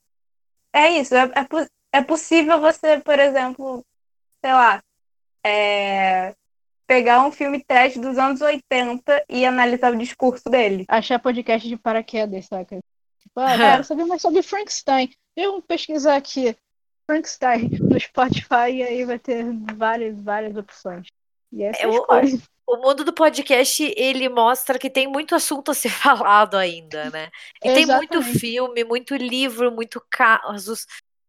[0.75, 3.85] é isso, é, é, é possível você, por exemplo,
[4.45, 4.83] sei lá,
[5.45, 6.35] é,
[6.93, 10.85] pegar um filme trash dos anos 80 e analisar o discurso dele.
[10.87, 12.81] Achar podcast de paraquedas, saca?
[13.19, 15.11] Tipo, ah, quero saber mais sobre Frankenstein.
[15.35, 16.55] Eu pesquisar aqui
[17.07, 19.43] Frankenstein no Spotify e aí vai ter
[19.75, 21.07] várias, várias opções.
[21.51, 22.05] E essa é, o,
[22.67, 27.31] o mundo do podcast, ele mostra que tem muito assunto a ser falado ainda, né?
[27.65, 30.87] E tem muito filme, muito livro, muito casos,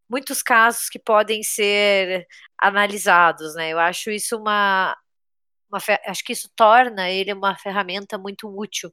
[0.09, 2.27] muitos casos que podem ser
[2.61, 3.69] analisados, né?
[3.69, 4.93] Eu acho isso uma,
[5.73, 8.91] uma acho que isso torna ele uma ferramenta muito útil,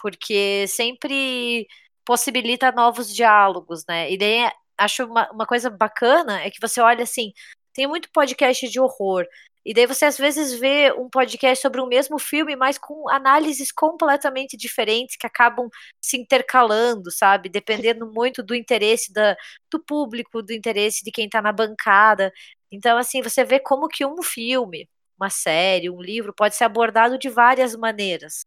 [0.00, 1.66] porque sempre
[2.04, 4.10] possibilita novos diálogos, né?
[4.12, 7.32] E daí acho uma, uma coisa bacana é que você olha assim,
[7.72, 9.26] tem muito podcast de horror,
[9.64, 13.70] e daí você às vezes vê um podcast sobre o mesmo filme, mas com análises
[13.70, 15.68] completamente diferentes que acabam
[16.00, 17.48] se intercalando, sabe?
[17.48, 19.36] Dependendo muito do interesse da,
[19.70, 22.32] do público, do interesse de quem está na bancada.
[22.72, 24.88] Então, assim, você vê como que um filme,
[25.22, 28.44] uma série, um livro pode ser abordado de várias maneiras.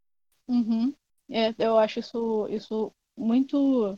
[0.47, 0.93] Uhum.
[1.29, 3.97] É, eu acho isso, isso muito,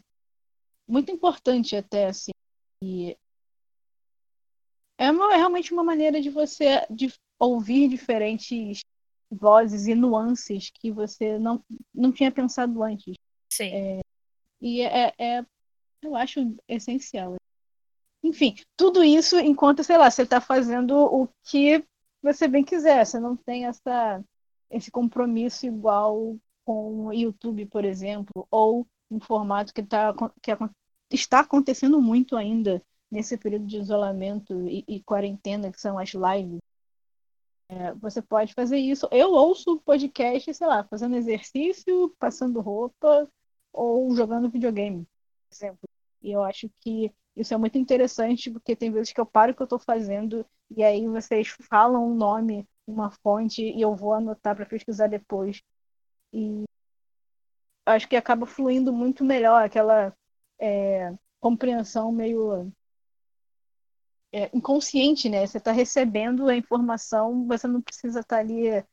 [0.87, 2.31] muito importante até, assim.
[2.83, 3.17] E
[4.97, 8.81] é, uma, é realmente uma maneira de você de ouvir diferentes
[9.29, 11.63] vozes e nuances que você não,
[11.93, 13.15] não tinha pensado antes.
[13.51, 13.73] Sim.
[13.73, 14.01] É,
[14.61, 15.45] e é, é,
[16.01, 17.35] eu acho essencial.
[18.23, 21.83] Enfim, tudo isso enquanto, sei lá, você está fazendo o que
[22.33, 23.05] você bem quiser.
[23.05, 24.23] Você não tem essa,
[24.69, 31.39] esse compromisso igual com o YouTube, por exemplo, ou um formato que, tá, que está
[31.39, 36.59] acontecendo muito ainda nesse período de isolamento e, e quarentena, que são as lives.
[37.69, 39.07] É, você pode fazer isso.
[39.11, 43.29] Eu ouço podcast, sei lá, fazendo exercício, passando roupa
[43.73, 45.89] ou jogando videogame, por exemplo.
[46.21, 49.55] E eu acho que isso é muito interessante, porque tem vezes que eu paro o
[49.55, 50.45] que eu estou fazendo
[50.75, 55.61] e aí vocês falam um nome, uma fonte, e eu vou anotar para pesquisar depois.
[56.33, 56.65] E
[57.85, 60.13] acho que acaba fluindo muito melhor aquela
[60.59, 62.71] é, compreensão meio
[64.31, 65.45] é, inconsciente, né?
[65.45, 68.83] Você está recebendo a informação, você não precisa estar tá ali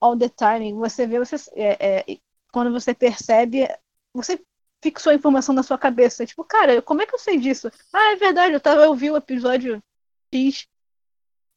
[0.00, 0.72] all the time.
[0.74, 2.18] Você vê, você, é, é,
[2.52, 3.68] quando você percebe,
[4.12, 4.42] você
[4.82, 6.26] fixou a informação na sua cabeça.
[6.26, 7.70] Tipo, cara, como é que eu sei disso?
[7.92, 9.82] Ah, é verdade, eu, tava, eu vi o episódio
[10.32, 10.66] X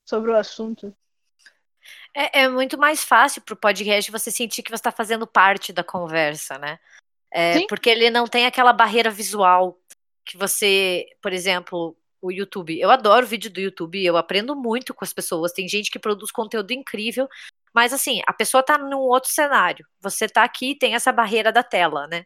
[0.05, 0.95] sobre o assunto.
[2.13, 5.73] É, é muito mais fácil para o podcast você sentir que você está fazendo parte
[5.73, 6.79] da conversa, né?
[7.31, 9.79] É, porque ele não tem aquela barreira visual
[10.23, 12.79] que você, por exemplo, o YouTube.
[12.79, 15.51] Eu adoro vídeo do YouTube, eu aprendo muito com as pessoas.
[15.51, 17.27] Tem gente que produz conteúdo incrível,
[17.73, 19.85] mas assim, a pessoa tá num outro cenário.
[19.99, 22.25] Você tá aqui tem essa barreira da tela, né?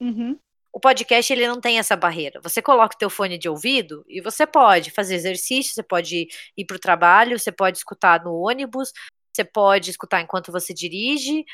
[0.00, 0.38] Uhum.
[0.72, 2.38] O podcast ele não tem essa barreira.
[2.42, 6.64] Você coloca o teu fone de ouvido e você pode fazer exercício, você pode ir
[6.66, 8.92] para o trabalho, você pode escutar no ônibus,
[9.32, 11.44] você pode escutar enquanto você dirige,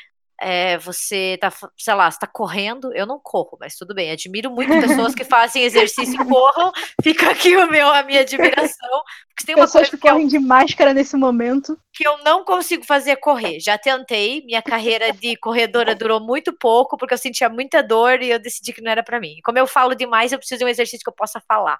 [0.41, 4.71] é, você tá, sei lá, está correndo, eu não corro, mas tudo bem, admiro muito
[4.79, 9.55] pessoas que fazem exercício e corram, fica aqui o meu, a minha admiração, porque tem
[9.55, 11.77] uma pessoas coisa que, que correm eu, de máscara nesse momento.
[11.93, 16.97] Que eu não consigo fazer correr, já tentei, minha carreira de corredora durou muito pouco,
[16.97, 19.35] porque eu sentia muita dor e eu decidi que não era para mim.
[19.43, 21.79] Como eu falo demais, eu preciso de um exercício que eu possa falar.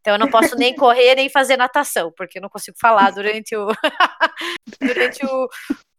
[0.00, 3.56] Então eu não posso nem correr, nem fazer natação, porque eu não consigo falar durante
[3.56, 3.68] o,
[4.80, 5.48] durante o,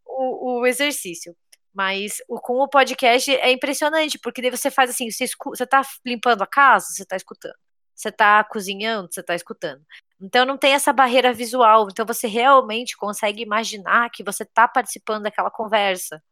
[0.05, 1.35] o, o exercício.
[1.75, 5.67] Mas o, com o podcast é impressionante, porque daí você faz assim, você, escu você
[5.67, 7.55] tá limpando a casa, você tá escutando.
[7.93, 9.81] Você tá cozinhando, você tá escutando.
[10.21, 11.87] Então não tem essa barreira visual.
[11.91, 16.23] Então você realmente consegue imaginar que você tá participando daquela conversa.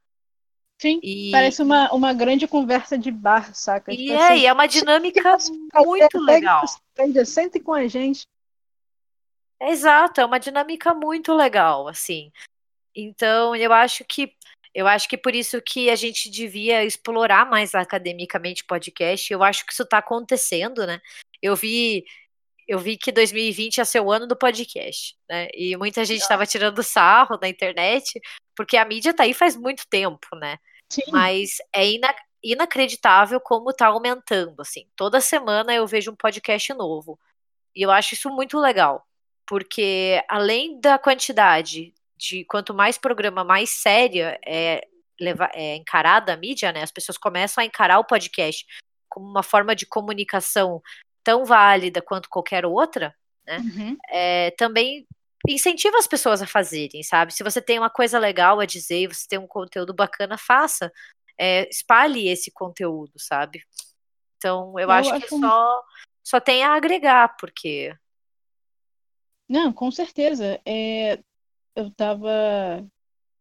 [0.81, 1.29] Sim, e...
[1.31, 3.93] parece uma, uma grande conversa de bar, saca?
[3.93, 5.37] E tipo é, assim, e é uma dinâmica
[5.85, 6.63] muito legal.
[7.25, 8.25] Sente com a gente.
[9.61, 12.31] Exato, é uma dinâmica muito legal, assim.
[12.95, 14.33] Então, eu acho que
[14.73, 19.31] eu acho que por isso que a gente devia explorar mais academicamente podcast.
[19.31, 20.99] Eu acho que isso está acontecendo, né?
[21.41, 22.03] Eu vi
[22.67, 25.49] eu vi que 2020 ia ser o ano do podcast, né?
[25.53, 28.19] E muita gente estava tirando sarro na internet,
[28.55, 30.57] porque a mídia tá aí faz muito tempo, né?
[30.89, 31.01] Sim.
[31.11, 34.85] Mas é ina inacreditável como tá aumentando, assim.
[34.95, 37.17] Toda semana eu vejo um podcast novo.
[37.75, 39.05] E eu acho isso muito legal,
[39.45, 44.87] porque além da quantidade de quanto mais programa, mais séria é,
[45.19, 46.83] leva, é encarada a mídia, né?
[46.83, 48.65] As pessoas começam a encarar o podcast
[49.09, 50.81] como uma forma de comunicação
[51.23, 53.57] tão válida quanto qualquer outra, né?
[53.57, 53.97] Uhum.
[54.09, 55.07] É, também
[55.47, 57.33] incentiva as pessoas a fazerem, sabe?
[57.33, 60.91] Se você tem uma coisa legal a dizer, você tem um conteúdo bacana, faça.
[61.37, 63.63] É, espalhe esse conteúdo, sabe?
[64.37, 65.83] Então, eu, eu acho, acho, que só,
[66.23, 67.95] só tem a agregar, porque.
[69.49, 70.61] Não, com certeza.
[70.65, 71.19] É,
[71.75, 72.85] eu tava.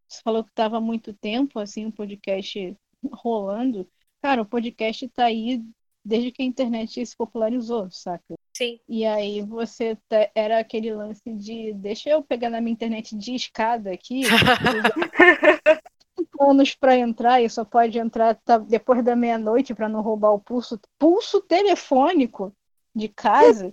[0.08, 2.76] Você falou que tava há muito tempo, assim, o um podcast
[3.12, 3.88] rolando.
[4.20, 5.62] Cara, o podcast tá aí
[6.04, 8.34] desde que a internet se popularizou, saca?
[8.56, 8.78] Sim.
[8.88, 9.96] E aí você
[10.34, 14.22] era aquele lance de deixa eu pegar na minha internet de escada aqui.
[16.40, 20.40] anos para entrar e só pode entrar tá, depois da meia-noite para não roubar o
[20.40, 22.54] pulso pulso telefônico
[22.94, 23.72] de casa.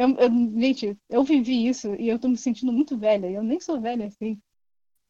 [0.00, 3.30] Eu, eu, gente, eu vivi isso e eu tô me sentindo muito velha.
[3.30, 4.40] Eu nem sou velha assim.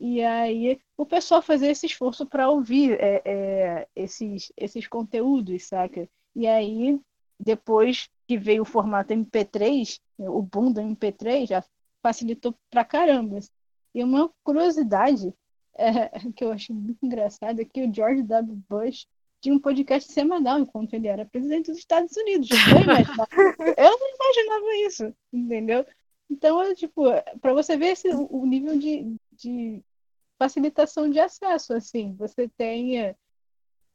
[0.01, 6.09] E aí o pessoal fazer esse esforço para ouvir é, é, esses, esses conteúdos, saca?
[6.35, 7.01] E aí,
[7.39, 11.65] depois que veio o formato MP3, o boom do MP3 já
[12.03, 13.39] facilitou pra caramba.
[13.95, 15.33] E uma curiosidade
[15.77, 18.61] é, que eu acho muito engraçada é que o George W.
[18.69, 19.07] Bush
[19.41, 22.49] tinha um podcast semanal enquanto ele era presidente dos Estados Unidos.
[22.51, 22.57] Eu,
[23.77, 25.87] eu não imaginava isso, entendeu?
[26.31, 27.05] Então, é, tipo,
[27.41, 29.83] para você ver esse, o nível de, de
[30.39, 32.15] facilitação de acesso, assim.
[32.17, 33.17] Você tem, é,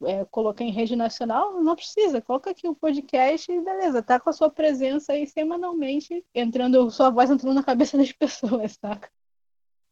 [0.03, 4.29] é, colocar em rede nacional, não precisa, coloca aqui o podcast e beleza, tá com
[4.29, 9.10] a sua presença aí semanalmente, entrando, sua voz entrando na cabeça das pessoas, saca?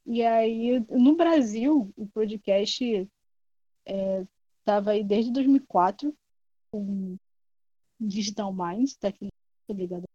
[0.05, 3.09] E aí, no Brasil, o podcast
[4.63, 6.13] estava é, aí desde 2004,
[6.71, 7.17] com
[7.99, 9.11] Digital Minds, tá
[9.69, 10.05] ligado?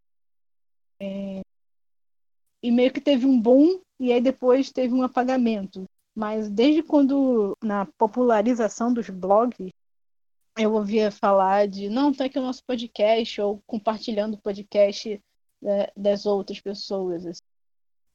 [1.00, 1.42] É,
[2.62, 5.84] e meio que teve um boom, e aí depois teve um apagamento.
[6.14, 9.70] Mas desde quando, na popularização dos blogs,
[10.58, 15.22] eu ouvia falar de, não, tá aqui o nosso podcast, ou compartilhando o podcast
[15.62, 17.24] né, das outras pessoas.
[17.24, 17.42] Assim.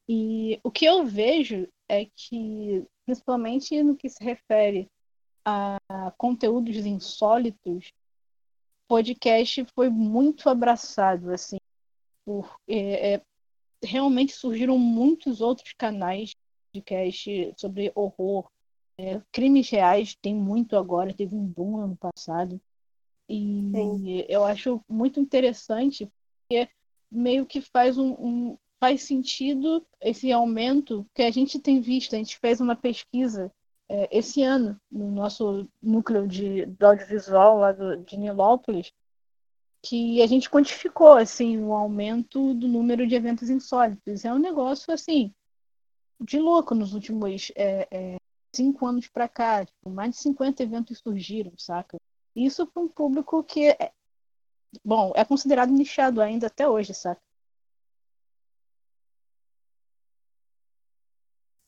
[0.09, 4.89] E o que eu vejo é que, principalmente no que se refere
[5.45, 5.77] a
[6.17, 7.91] conteúdos insólitos,
[8.87, 11.57] podcast foi muito abraçado, assim,
[12.25, 13.21] por, é, é,
[13.83, 16.33] realmente surgiram muitos outros canais
[16.73, 18.49] podcast sobre horror.
[18.97, 22.59] É, crimes reais tem muito agora, teve um boom ano passado.
[23.29, 24.25] E Sim.
[24.27, 26.09] eu acho muito interessante,
[26.41, 26.69] porque
[27.11, 32.15] meio que faz um, um, faz sentido esse aumento que a gente tem visto.
[32.15, 33.51] A gente fez uma pesquisa
[33.93, 38.91] é, esse ano no nosso núcleo de, de audiovisual lá do, de Nilópolis,
[39.83, 44.25] que a gente quantificou assim o aumento do número de eventos insólitos.
[44.25, 45.31] É um negócio assim
[46.19, 48.15] de louco nos últimos é, é,
[48.55, 49.63] cinco anos para cá.
[49.63, 51.97] Tipo, mais de 50 eventos surgiram, saca?
[52.35, 53.91] Isso para um público que, é,
[54.83, 57.21] bom, é considerado nichado ainda até hoje, saca?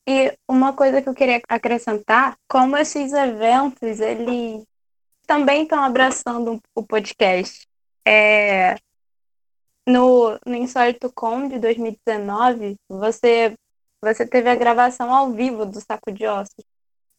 [0.07, 4.63] E uma coisa que eu queria acrescentar, como esses eventos, eles
[5.25, 7.67] também estão abraçando o podcast.
[8.07, 8.75] É,
[9.87, 13.55] no, no Insólito Com de 2019, você
[14.01, 16.63] você teve a gravação ao vivo do Saco de Ossos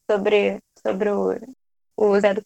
[0.08, 1.36] sobre, sobre o,
[1.96, 2.42] o Zé do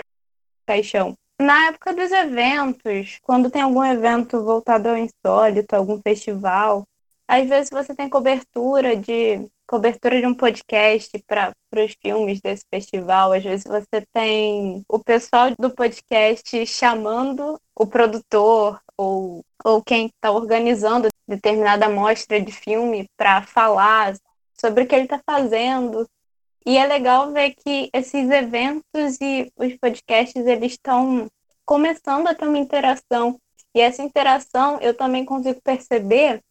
[0.66, 1.14] Caixão.
[1.38, 6.84] Na época dos eventos, quando tem algum evento voltado ao insólito, algum festival,
[7.28, 13.32] às vezes você tem cobertura de cobertura de um podcast para os filmes desse festival.
[13.32, 20.32] Às vezes você tem o pessoal do podcast chamando o produtor ou, ou quem está
[20.32, 24.16] organizando determinada mostra de filme para falar
[24.60, 26.04] sobre o que ele está fazendo.
[26.66, 31.28] E é legal ver que esses eventos e os podcasts eles estão
[31.64, 33.38] começando a ter uma interação.
[33.72, 36.42] E essa interação eu também consigo perceber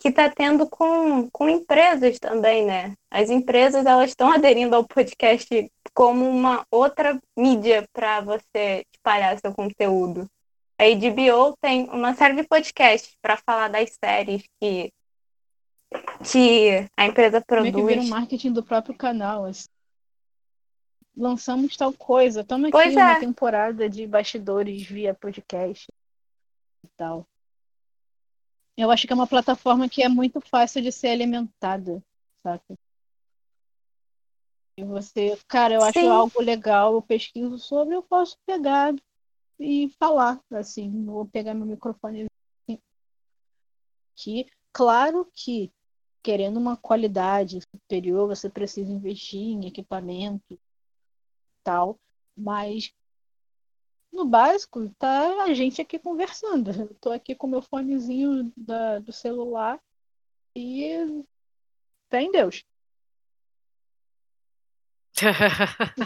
[0.00, 2.94] que está tendo com, com empresas também, né?
[3.10, 9.52] As empresas elas estão aderindo ao podcast como uma outra mídia para você espalhar seu
[9.52, 10.26] conteúdo.
[10.78, 14.90] A HBO tem uma série de podcasts para falar das séries que
[16.24, 17.72] que a empresa produz.
[17.72, 19.44] Como é que vira um marketing do próprio canal.
[19.44, 19.68] Assim.
[21.14, 23.20] Lançamos tal coisa, toma aqui pois uma é.
[23.20, 25.86] temporada de bastidores via podcast
[26.84, 27.26] e tal.
[28.80, 32.02] Eu acho que é uma plataforma que é muito fácil de ser alimentada?
[34.74, 36.08] E você, cara, eu acho Sim.
[36.08, 38.94] algo legal, eu pesquiso sobre, eu posso pegar
[39.58, 42.26] e falar, assim, vou pegar meu microfone
[44.16, 44.50] aqui.
[44.72, 45.70] Claro que,
[46.22, 50.58] querendo uma qualidade superior, você precisa investir em equipamento
[51.62, 51.98] tal,
[52.34, 52.90] mas
[54.12, 56.70] no básico, tá a gente aqui conversando.
[56.90, 59.80] Eu tô aqui com meu fonezinho da, do celular
[60.54, 61.24] e
[62.10, 62.64] fé em Deus.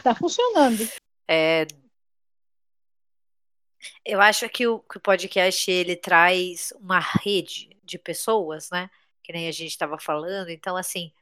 [0.02, 0.78] Tá funcionando.
[1.26, 1.66] É,
[4.04, 8.90] eu acho que o, que o podcast ele traz uma rede de pessoas, né?
[9.22, 10.50] Que nem a gente estava falando.
[10.50, 11.12] Então, assim,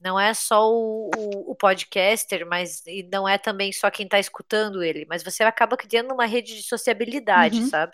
[0.00, 4.18] não é só o, o, o, podcaster, mas e não é também só quem está
[4.18, 7.68] escutando ele, mas você acaba criando uma rede de sociabilidade, Uhum.
[7.68, 7.92] sabe?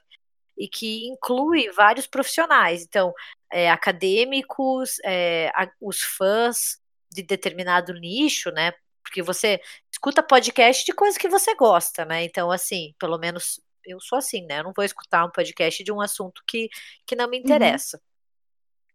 [0.56, 2.82] E que inclui vários profissionais.
[2.82, 3.12] Então,
[3.52, 6.80] é, acadêmicos, é, a- os fãs
[7.10, 8.72] de determinado nicho, né?
[9.02, 9.60] Porque você
[9.92, 12.24] escuta podcast de coisa que você gosta, né?
[12.24, 14.60] Então, assim, pelo menos eu sou assim, né?
[14.60, 16.68] Eu não vou escutar um podcast de um assunto que,
[17.06, 18.00] que não me interessa.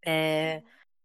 [0.04, 0.62] É,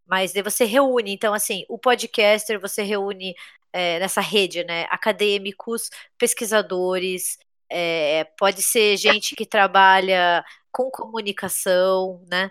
[0.07, 3.35] mas daí você reúne, então, assim, o podcaster você reúne
[3.73, 4.85] é, nessa rede, né?
[4.89, 7.37] Acadêmicos, pesquisadores,
[7.69, 12.49] é, pode ser gente que trabalha com comunicação, né?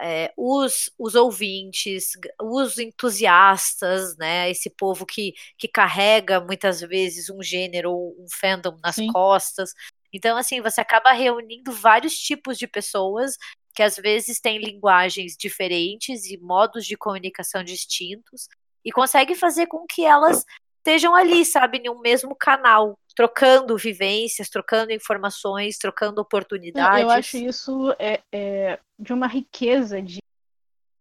[0.00, 4.50] É, os, os ouvintes, os entusiastas, né?
[4.50, 9.12] Esse povo que, que carrega muitas vezes um gênero, um fandom nas Sim.
[9.12, 9.72] costas.
[10.12, 13.36] Então, assim, você acaba reunindo vários tipos de pessoas
[13.74, 18.48] que às vezes têm linguagens diferentes e modos de comunicação distintos
[18.84, 20.44] e consegue fazer com que elas
[20.78, 27.02] estejam ali, sabe, em um mesmo canal, trocando vivências, trocando informações, trocando oportunidades.
[27.02, 30.18] Eu acho isso é, é, de uma riqueza de,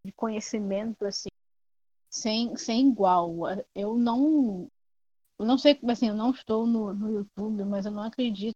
[0.06, 1.30] de conhecimento assim,
[2.10, 3.34] sem, sem igual.
[3.76, 4.70] Eu não,
[5.38, 8.56] eu não sei, assim, eu não estou no, no YouTube, mas eu não acredito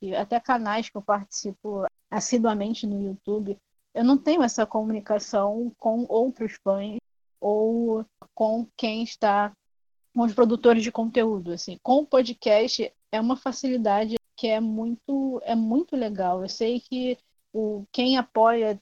[0.00, 3.56] que até canais que eu participo assiduamente no YouTube,
[3.94, 6.98] eu não tenho essa comunicação com outros fãs
[7.40, 8.04] ou
[8.34, 9.52] com quem está
[10.14, 11.78] com os produtores de conteúdo, assim.
[11.82, 16.42] Com o podcast é uma facilidade que é muito é muito legal.
[16.42, 17.18] Eu sei que
[17.52, 18.80] o quem apoia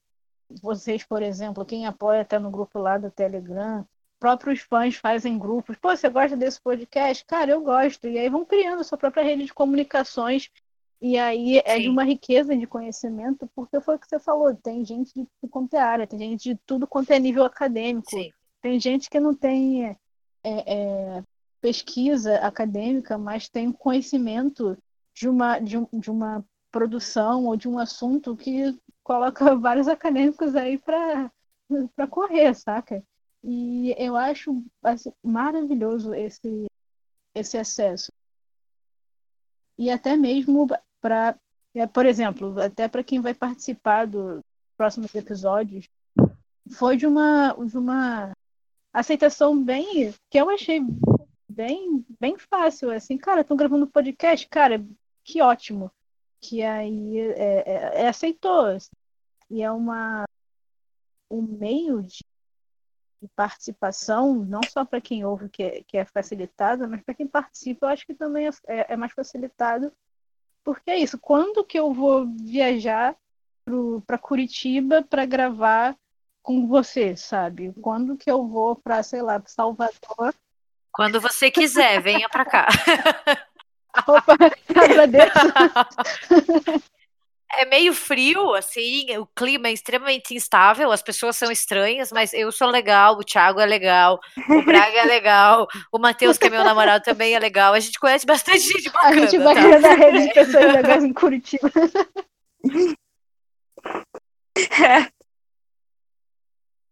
[0.62, 3.87] vocês, por exemplo, quem apoia até no grupo lá do Telegram,
[4.18, 5.76] próprios fãs fazem grupos.
[5.79, 7.24] Pô, você gosta desse podcast?
[7.24, 8.07] Cara, eu gosto.
[8.07, 10.51] E aí vão criando a sua própria rede de comunicações.
[11.01, 11.89] E aí é de Sim.
[11.91, 15.75] uma riqueza de conhecimento, porque foi o que você falou, tem gente de tudo quanto
[15.75, 18.11] é área, tem gente de tudo quanto é nível acadêmico.
[18.11, 18.33] Sim.
[18.61, 19.97] Tem gente que não tem é,
[20.45, 21.23] é,
[21.61, 24.77] pesquisa acadêmica, mas tem conhecimento
[25.15, 30.57] de uma, de, um, de uma produção ou de um assunto que coloca vários acadêmicos
[30.57, 31.31] aí para
[32.11, 33.03] correr, saca?
[33.43, 36.67] E eu acho assim, maravilhoso esse,
[37.35, 38.13] esse acesso.
[39.79, 40.67] E até mesmo
[41.01, 41.39] para,
[41.93, 44.41] por exemplo, até para quem vai participar dos
[44.77, 45.89] próximos episódios,
[46.71, 48.33] foi de uma, de uma
[48.93, 50.81] aceitação bem que eu achei
[51.49, 54.85] bem bem fácil assim cara estão gravando podcast cara
[55.25, 55.91] que ótimo
[56.41, 58.91] que aí é, é, é aceitou assim.
[59.51, 60.25] e é uma
[61.31, 62.25] um meio de,
[63.21, 67.27] de participação não só para quem ouve que é, que é facilitado mas para quem
[67.27, 69.93] participa eu acho que também é, é, mais facilitado
[70.69, 73.16] porque é isso quando que eu vou viajar
[74.07, 75.97] para Curitiba para gravar
[76.43, 77.73] com você, sabe?
[77.81, 80.35] Quando que eu vou para, sei lá, Salvador?
[80.93, 82.69] Quando você quiser, venha para cá.
[84.07, 84.37] Opa,
[84.77, 85.39] agradeço.
[87.51, 92.53] É meio frio, assim, o clima é extremamente instável, as pessoas são estranhas, mas eu
[92.53, 94.21] sou legal, o Thiago é legal,
[94.51, 97.73] o Braga é legal, o Matheus, que é meu namorado, também é legal.
[97.73, 99.17] A gente conhece bastante gente bacana.
[99.25, 99.63] A gente vai tá?
[99.63, 101.71] criando a rede de pessoas legais em Curitiba.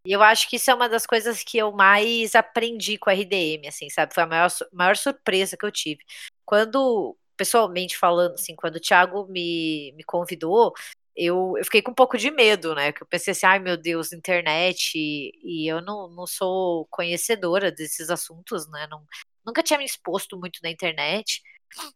[0.06, 3.12] E eu acho que isso é uma das coisas que eu mais aprendi com a
[3.12, 4.14] RDM, assim, sabe?
[4.14, 6.00] Foi a maior, maior surpresa que eu tive.
[6.44, 10.72] Quando, pessoalmente falando, assim, quando o Thiago me, me convidou,
[11.14, 12.92] eu, eu fiquei com um pouco de medo, né?
[12.92, 17.72] Que eu pensei assim, ai meu Deus, internet, e, e eu não, não sou conhecedora
[17.72, 18.86] desses assuntos, né?
[18.90, 19.04] Não,
[19.44, 21.42] nunca tinha me exposto muito na internet,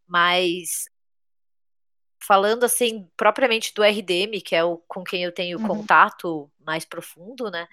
[0.06, 0.84] mas
[2.22, 5.66] falando assim, propriamente do RDM, que é o com quem eu tenho Uhum.
[5.66, 7.66] contato mais profundo, né?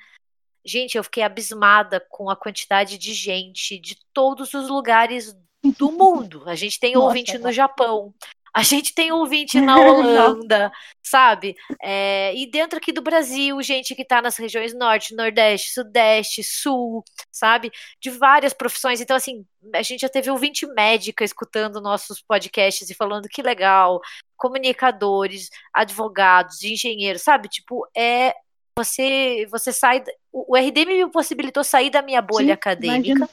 [0.65, 5.33] Gente, eu fiquei abismada com a quantidade de gente de todos os lugares
[5.71, 6.43] do mundo.
[6.45, 7.53] A gente tem Nossa, ouvinte no cara.
[7.53, 8.13] Japão,
[8.53, 10.71] A gente tem ouvinte na Holanda,
[11.03, 11.55] sabe?
[11.79, 17.03] É, e dentro aqui do Brasil, gente que está nas regiões norte, nordeste, sudeste, sul,
[17.31, 17.71] sabe?
[18.01, 18.99] De várias profissões.
[18.99, 19.45] Então, assim,
[19.75, 24.01] a gente já teve ouvinte médica escutando nossos podcasts e falando que legal,
[24.35, 27.47] comunicadores, advogados, engenheiros, sabe?
[27.49, 28.33] Tipo, é
[28.75, 33.29] você você sai o, o RD me possibilitou sair da minha bolha Sim, acadêmica imagina.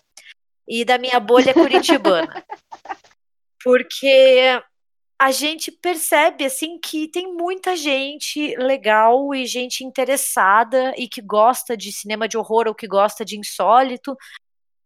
[0.67, 2.45] E da minha bolha curitibana.
[3.63, 4.61] Porque
[5.19, 11.77] a gente percebe assim que tem muita gente legal e gente interessada e que gosta
[11.77, 14.17] de cinema de horror ou que gosta de insólito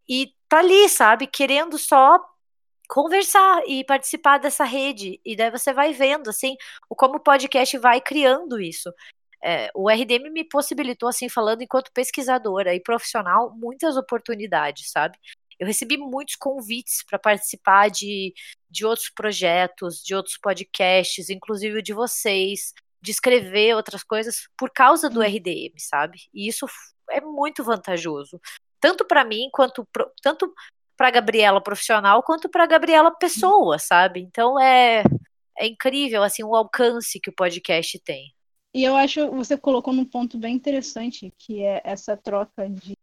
[0.09, 2.19] e tá ali, sabe, querendo só
[2.89, 6.57] conversar e participar dessa rede e daí você vai vendo assim
[6.89, 8.93] o como o podcast vai criando isso.
[9.43, 15.19] É, o RDM me possibilitou assim falando enquanto pesquisadora e profissional muitas oportunidades, sabe?
[15.59, 18.33] Eu recebi muitos convites para participar de,
[18.71, 25.09] de outros projetos, de outros podcasts, inclusive de vocês, de escrever outras coisas por causa
[25.09, 26.19] do RDM, sabe?
[26.33, 26.67] E isso
[27.11, 28.41] é muito vantajoso,
[28.81, 30.53] tanto para mim quanto pro, tanto
[30.97, 34.21] para Gabriela profissional quanto para Gabriela pessoa, sabe?
[34.21, 35.03] Então é
[35.57, 38.33] é incrível assim o alcance que o podcast tem.
[38.75, 42.95] E eu acho você colocou num ponto bem interessante, que é essa troca de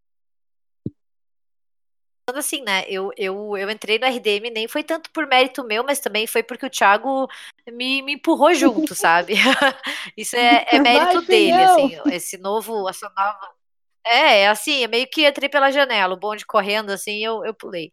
[2.34, 2.84] assim, né?
[2.88, 6.41] Eu, eu, eu entrei no RDM, nem foi tanto por mérito meu, mas também foi
[6.41, 7.28] porque o Thiago
[7.67, 9.34] me, me empurrou junto, sabe?
[10.17, 13.53] Isso é, é mérito Vai, dele, assim, esse novo, essa nova.
[14.03, 17.53] É, é assim, é meio que entrei pela janela, o bonde correndo, assim, eu, eu
[17.53, 17.91] pulei.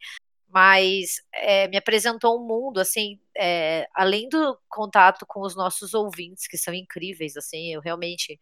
[0.49, 6.47] Mas é, me apresentou um mundo, assim, é, além do contato com os nossos ouvintes,
[6.47, 8.39] que são incríveis, assim, eu realmente,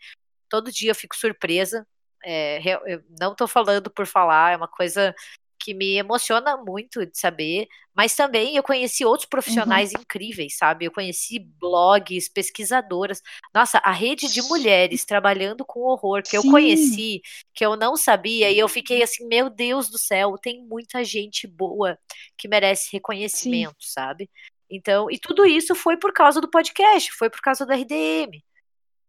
[0.48, 1.86] todo dia eu fico surpresa.
[2.22, 5.14] É, eu não estou falando por falar, é uma coisa
[5.60, 9.30] que me emociona muito de saber, mas também eu conheci outros uhum.
[9.30, 10.00] profissionais uhum.
[10.00, 10.86] incríveis, sabe?
[10.86, 13.20] Eu conheci blogs, pesquisadoras.
[13.54, 16.36] Nossa, a rede de mulheres trabalhando com horror que Sim.
[16.38, 17.20] eu conheci,
[17.54, 21.46] que eu não sabia, e eu fiquei assim, meu Deus do céu, tem muita gente
[21.46, 21.98] boa
[22.38, 23.92] que merece reconhecimento, Sim.
[23.92, 24.30] sabe?
[24.70, 28.42] Então, e tudo isso foi por causa do podcast, foi por causa do RDM.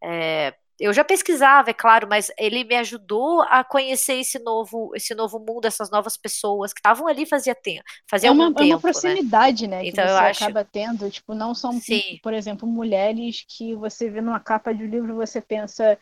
[0.04, 5.14] É, eu já pesquisava, é claro, mas ele me ajudou a conhecer esse novo, esse
[5.14, 8.66] novo mundo, essas novas pessoas que estavam ali fazia tempo, fazia é uma, algum tempo.
[8.66, 8.82] É uma né?
[8.82, 9.78] proximidade, né?
[9.78, 10.44] né então que você eu acho...
[10.44, 12.20] acaba tendo, tipo, não são, Sim.
[12.24, 15.98] por exemplo, mulheres que você vê numa capa de livro você pensa,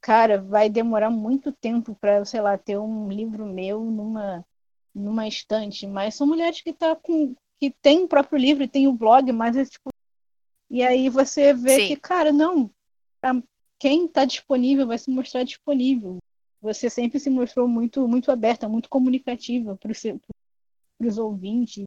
[0.00, 4.44] cara, vai demorar muito tempo para, sei lá, ter um livro meu numa
[4.94, 8.92] numa estante, mas são mulheres que tá com que tem o próprio livro tem o
[8.92, 9.90] blog, mas é tipo
[10.70, 11.88] e aí você vê Sim.
[11.88, 12.70] que, cara, não,
[13.78, 16.18] quem está disponível vai se mostrar disponível.
[16.60, 19.92] Você sempre se mostrou muito, muito aberta, muito comunicativa para
[21.00, 21.84] os ouvintes,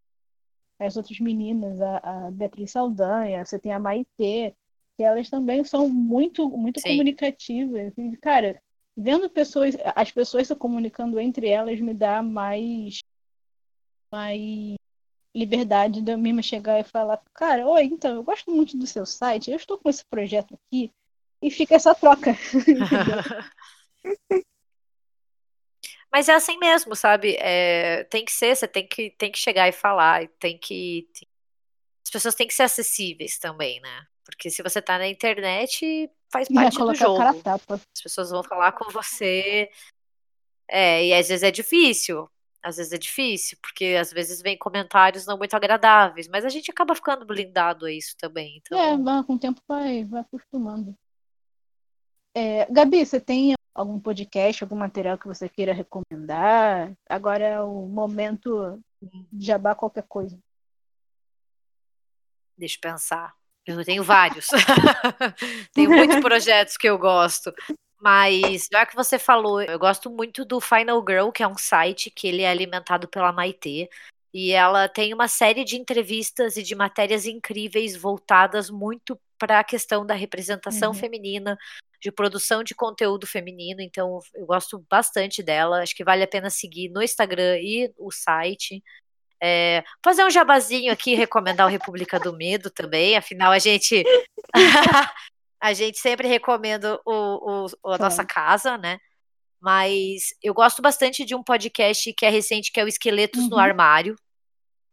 [0.80, 4.56] as outras meninas, a, a, Beatriz Saldanha, você tem a Maitê,
[4.98, 7.94] que elas também são muito, muito comunicativas.
[7.98, 8.62] E, cara,
[8.96, 13.00] vendo pessoas, as pessoas se comunicando entre elas me dá mais,
[14.12, 14.76] mais
[15.36, 19.06] liberdade de eu mesma chegar e falar, cara, oi, então, eu gosto muito do seu
[19.06, 20.92] site, eu estou com esse projeto aqui,
[21.42, 22.36] e fica essa troca.
[26.12, 27.38] Mas é assim mesmo, sabe?
[27.40, 31.08] É, tem que ser, você tem que, tem que chegar e falar, tem que.
[31.14, 31.28] Tem...
[32.06, 34.06] As pessoas têm que ser acessíveis também, né?
[34.26, 37.22] Porque se você tá na internet, faz parte do jogo.
[37.24, 39.70] As pessoas vão falar com você.
[40.68, 42.30] É, e às vezes é difícil.
[42.62, 46.70] Às vezes é difícil, porque às vezes vem comentários não muito agradáveis, mas a gente
[46.70, 48.58] acaba ficando blindado a isso também.
[48.58, 48.78] Então...
[48.78, 50.96] É, com o tempo vai, vai acostumando.
[52.34, 56.94] É, Gabi, você tem algum podcast, algum material que você queira recomendar?
[57.08, 58.82] Agora é o momento
[59.32, 60.38] de jabá qualquer coisa.
[62.58, 63.34] Deixa eu pensar.
[63.66, 64.48] Eu tenho vários.
[65.74, 67.54] tenho muitos projetos que eu gosto.
[68.00, 72.10] Mas, já que você falou, eu gosto muito do Final Girl, que é um site
[72.10, 73.90] que ele é alimentado pela Maitê.
[74.34, 79.64] E ela tem uma série de entrevistas e de matérias incríveis voltadas muito para a
[79.64, 80.96] questão da representação uhum.
[80.96, 81.58] feminina,
[82.00, 85.82] de produção de conteúdo feminino, então eu gosto bastante dela.
[85.82, 88.84] Acho que vale a pena seguir no Instagram e o site.
[89.42, 94.04] É, fazer um jabazinho aqui, recomendar o República do Medo também, afinal a gente
[95.60, 99.00] a gente sempre recomenda o, o, a nossa casa, né?
[99.60, 103.50] Mas eu gosto bastante de um podcast que é recente, que é o Esqueletos uhum.
[103.50, 104.16] no Armário,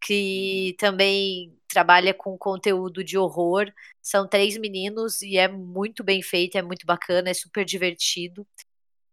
[0.00, 3.72] que também trabalha com conteúdo de horror.
[4.00, 8.46] São três meninos e é muito bem feito, é muito bacana, é super divertido.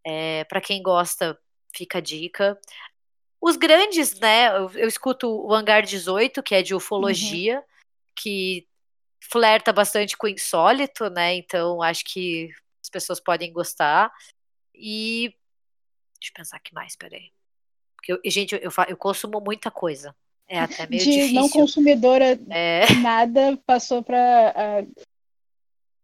[0.04, 1.38] É, para quem gosta,
[1.76, 2.60] fica a dica.
[3.42, 4.48] Os grandes, né?
[4.50, 7.64] Eu, eu, escuto o Hangar 18, que é de ufologia, uhum.
[8.16, 8.68] que
[9.22, 11.36] flerta bastante com o insólito, né?
[11.36, 12.50] Então acho que
[12.82, 14.12] as pessoas podem gostar.
[14.74, 15.36] E
[16.20, 17.32] deixa eu pensar que mais, peraí.
[17.96, 20.16] Porque eu, gente, eu, eu, eu consumo muita coisa.
[20.48, 21.34] É até meio de difícil.
[21.34, 22.93] não consumidora é...
[23.02, 25.02] nada passou para uh...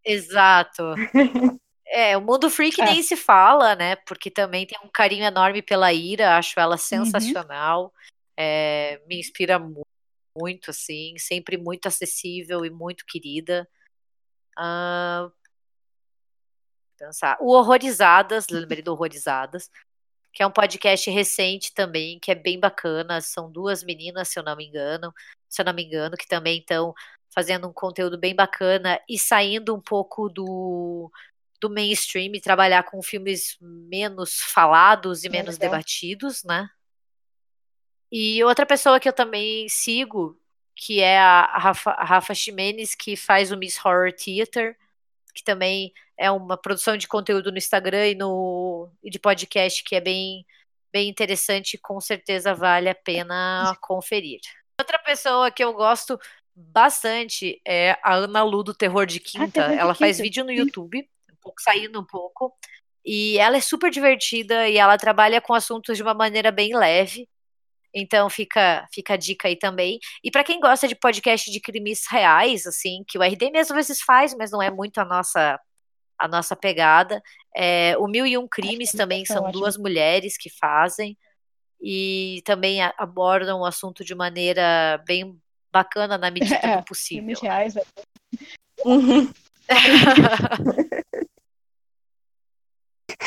[0.04, 0.84] Exato.
[1.94, 2.86] É, o mundo freak é.
[2.86, 3.98] nem se fala, né?
[3.98, 6.78] Porque também tem um carinho enorme pela Ira, acho ela uhum.
[6.78, 7.84] sensacional.
[7.84, 7.92] Uhum.
[8.38, 9.86] É, me inspira muito,
[10.34, 13.68] muito, assim, sempre muito acessível e muito querida.
[14.58, 15.30] Uh,
[16.98, 17.38] pensar.
[17.42, 19.70] O Horrorizadas, lembrei do Horrorizadas,
[20.34, 23.22] que é um podcast recente também, que é bem bacana.
[23.22, 25.14] São duas meninas, se eu não me engano,
[25.50, 26.94] se eu não me engano, que também estão
[27.34, 31.12] fazendo um conteúdo bem bacana e saindo um pouco do
[31.62, 36.68] do mainstream e trabalhar com filmes menos falados e menos debatidos, né?
[38.12, 40.38] E outra pessoa que eu também sigo,
[40.76, 44.76] que é a Rafa, a Rafa Ximenes, que faz o Miss Horror Theater,
[45.34, 49.96] que também é uma produção de conteúdo no Instagram e, no, e de podcast que
[49.96, 50.46] é bem,
[50.92, 54.40] bem interessante e com certeza vale a pena conferir.
[54.80, 56.20] Outra pessoa que eu gosto
[56.56, 59.68] bastante é a Ana Lu do Terror de ah, Quinta.
[59.68, 61.08] Ah, Ela faz vídeo no YouTube
[61.42, 62.56] pouco, saindo um pouco.
[63.04, 67.28] E ela é super divertida e ela trabalha com assuntos de uma maneira bem leve.
[67.94, 70.00] Então fica, fica a dica aí também.
[70.24, 73.88] E para quem gosta de podcast de crimes reais, assim, que o RD mesmo às
[73.88, 75.60] vezes faz, mas não é muito a nossa
[76.18, 77.20] a nossa pegada.
[77.56, 81.18] É, o Mil e Um Crimes também são duas mulheres que fazem
[81.82, 85.36] e também abordam o assunto de maneira bem
[85.72, 87.24] bacana na medida é, do possível.
[87.24, 87.76] Crimes reais.
[87.76, 87.84] É.
[88.86, 89.34] Uhum.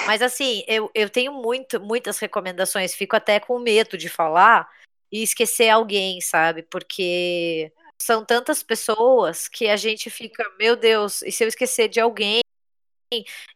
[0.07, 4.69] Mas assim, eu, eu tenho muito, muitas recomendações, fico até com medo de falar
[5.11, 6.63] e esquecer alguém, sabe?
[6.63, 12.01] Porque são tantas pessoas que a gente fica, meu Deus, e se eu esquecer de
[12.01, 12.41] alguém?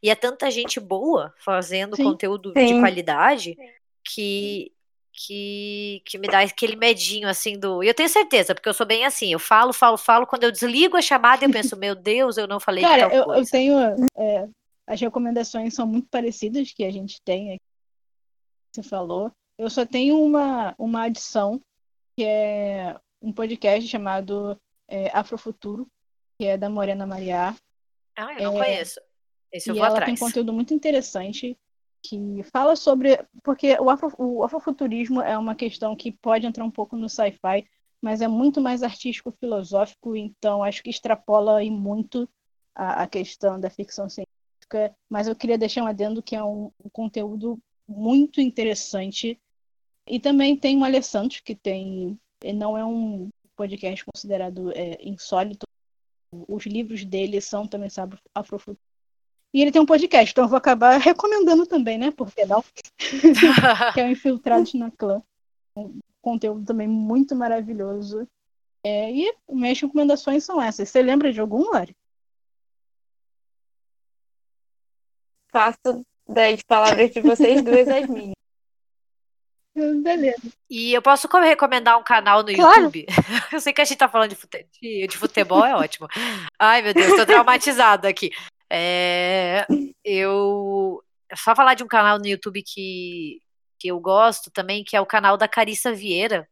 [0.03, 2.67] E é tanta gente boa fazendo sim, conteúdo sim.
[2.67, 3.57] de qualidade
[4.05, 4.71] que,
[5.13, 7.83] que, que me dá aquele medinho assim do.
[7.83, 10.53] E eu tenho certeza, porque eu sou bem assim, eu falo, falo, falo, quando eu
[10.53, 13.77] desligo a chamada eu penso, meu Deus, eu não falei Cara, eu, eu, tenho.
[14.17, 14.49] É,
[14.89, 17.65] as recomendações são muito parecidas que a gente tem aqui,
[18.73, 19.31] você falou.
[19.59, 21.61] Eu só tenho uma, uma adição,
[22.17, 24.59] que é um podcast chamado
[24.89, 25.87] é, Afrofuturo,
[26.39, 27.55] que é da Morena Mariá.
[28.17, 29.01] Ah, eu não é, conheço.
[29.53, 30.11] Esse eu e vou ela atrás.
[30.11, 31.57] tem conteúdo muito interessante
[32.03, 33.19] que fala sobre.
[33.43, 37.69] Porque o, afro, o afrofuturismo é uma questão que pode entrar um pouco no sci-fi,
[38.01, 42.27] mas é muito mais artístico-filosófico, então acho que extrapola aí muito
[42.75, 44.38] a, a questão da ficção científica
[45.09, 49.39] mas eu queria deixar um adendo que é um, um conteúdo muito interessante.
[50.07, 52.19] E também tem o Alessandro, que tem.
[52.55, 55.67] Não é um podcast considerado é, insólito.
[56.47, 58.79] Os livros dele são também, sabe, afrofuturo.
[59.53, 62.11] E ele tem um podcast, então eu vou acabar recomendando também, né?
[62.11, 62.63] Por que não?
[63.95, 65.23] que é o Infiltrados na Clã.
[65.77, 68.29] Um conteúdo também muito maravilhoso.
[68.85, 70.89] É, e minhas recomendações são essas.
[70.89, 71.97] Você lembra de algum, Lari?
[75.51, 78.35] Faço das palavras de vocês duas as minhas.
[80.03, 80.53] Beleza.
[80.69, 82.83] E eu posso recomendar um canal no claro.
[82.83, 83.07] YouTube?
[83.53, 84.67] Eu sei que a gente tá falando de, fute...
[84.83, 86.09] de futebol, é ótimo.
[86.59, 88.31] Ai, meu Deus, tô traumatizada aqui.
[88.71, 89.67] É...
[90.05, 91.03] Eu.
[91.35, 93.41] Só falar de um canal no YouTube que,
[93.79, 96.49] que eu gosto também, que é o canal da Carissa Vieira.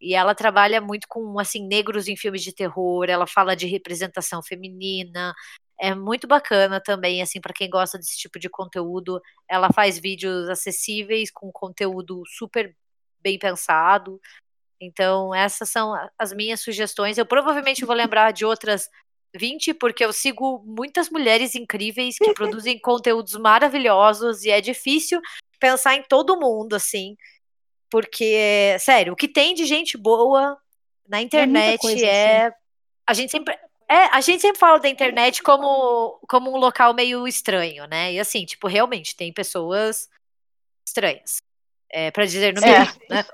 [0.00, 4.42] E ela trabalha muito com, assim, negros em filmes de terror, ela fala de representação
[4.42, 5.34] feminina,
[5.80, 9.20] é muito bacana também, assim, para quem gosta desse tipo de conteúdo.
[9.48, 12.74] Ela faz vídeos acessíveis, com conteúdo super
[13.20, 14.20] bem pensado.
[14.80, 17.18] Então, essas são as minhas sugestões.
[17.18, 18.88] Eu provavelmente vou lembrar de outras
[19.36, 25.20] 20, porque eu sigo muitas mulheres incríveis que produzem conteúdos maravilhosos e é difícil
[25.60, 27.16] pensar em todo mundo, assim.
[27.90, 30.56] Porque, sério, o que tem de gente boa
[31.08, 32.56] na é internet é, é assim.
[33.06, 33.58] a gente sempre
[33.90, 38.12] é, a gente sempre fala da internet como, como um local meio estranho, né?
[38.12, 40.08] E assim, tipo, realmente tem pessoas
[40.86, 41.42] estranhas.
[41.90, 43.14] É, para dizer no mínimo, é.
[43.14, 43.24] né?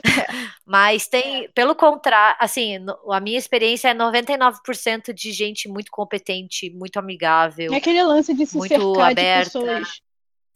[0.64, 2.76] Mas tem, pelo contrário, assim,
[3.10, 7.72] a minha experiência é 99% de gente muito competente, muito amigável.
[7.72, 9.58] É aquele lance de se muito cercar aberta.
[9.58, 10.00] de pessoas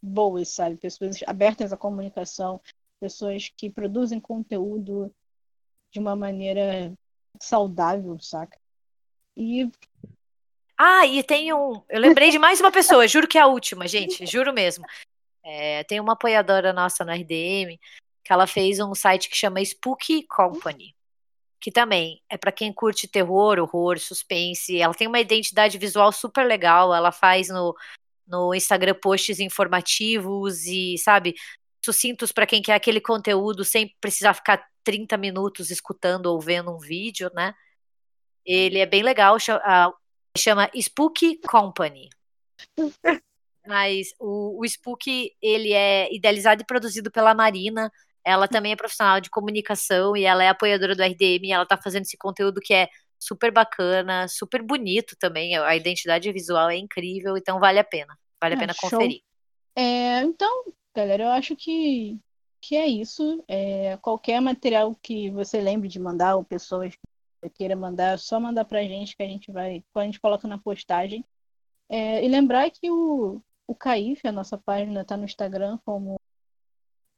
[0.00, 0.76] boas, sabe?
[0.76, 2.60] Pessoas abertas à comunicação,
[3.00, 5.12] pessoas que produzem conteúdo
[5.90, 6.92] de uma maneira
[7.40, 8.56] saudável, saca?
[9.38, 9.70] E.
[10.76, 11.80] Ah, e tem um.
[11.88, 14.84] Eu lembrei de mais uma pessoa, juro que é a última, gente, juro mesmo.
[15.44, 17.78] É, tem uma apoiadora nossa no RDM
[18.24, 20.94] que ela fez um site que chama Spooky Company.
[21.60, 24.80] que também é para quem curte terror, horror, suspense.
[24.80, 26.94] Ela tem uma identidade visual super legal.
[26.94, 27.74] Ela faz no,
[28.26, 31.34] no Instagram posts informativos e, sabe,
[31.84, 36.78] sucintos para quem quer aquele conteúdo sem precisar ficar 30 minutos escutando ou vendo um
[36.78, 37.54] vídeo, né?
[38.48, 39.94] Ele é bem legal, chama,
[40.34, 42.08] chama Spooky Company.
[43.66, 47.92] Mas o, o Spook, ele é idealizado e produzido pela Marina.
[48.24, 51.52] Ela também é profissional de comunicação e ela é apoiadora do RDM.
[51.52, 52.88] Ela tá fazendo esse conteúdo que é
[53.18, 55.54] super bacana, super bonito também.
[55.58, 58.18] A identidade visual é incrível, então vale a pena.
[58.40, 58.88] Vale a ah, pena show.
[58.88, 59.20] conferir.
[59.76, 60.64] É, então,
[60.96, 62.18] galera, eu acho que,
[62.62, 63.44] que é isso.
[63.46, 67.07] É, qualquer material que você lembre de mandar, ou pessoas que
[67.54, 70.58] queira mandar, é só mandar pra gente que a gente vai, a gente coloca na
[70.58, 71.24] postagem.
[71.88, 76.20] É, e lembrar que o, o Caif, a nossa página, está no Instagram como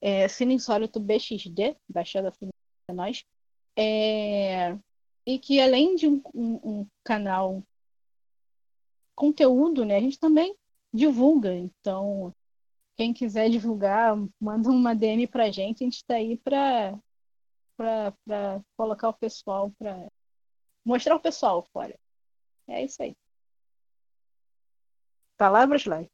[0.00, 2.50] é, Cine Insólito BXD, Baixada Cine
[2.88, 3.24] é nós.
[3.76, 4.76] É,
[5.26, 7.62] e que além de um, um, um, canal
[9.14, 10.54] conteúdo, né, a gente também
[10.92, 11.54] divulga.
[11.54, 12.34] Então,
[12.96, 16.98] quem quiser divulgar, manda uma DM pra gente, a gente está aí para
[17.80, 18.12] para
[18.76, 20.06] colocar o pessoal, para
[20.84, 21.98] mostrar o pessoal fora.
[22.68, 23.16] É isso aí.
[25.38, 26.06] Palavras, Lai.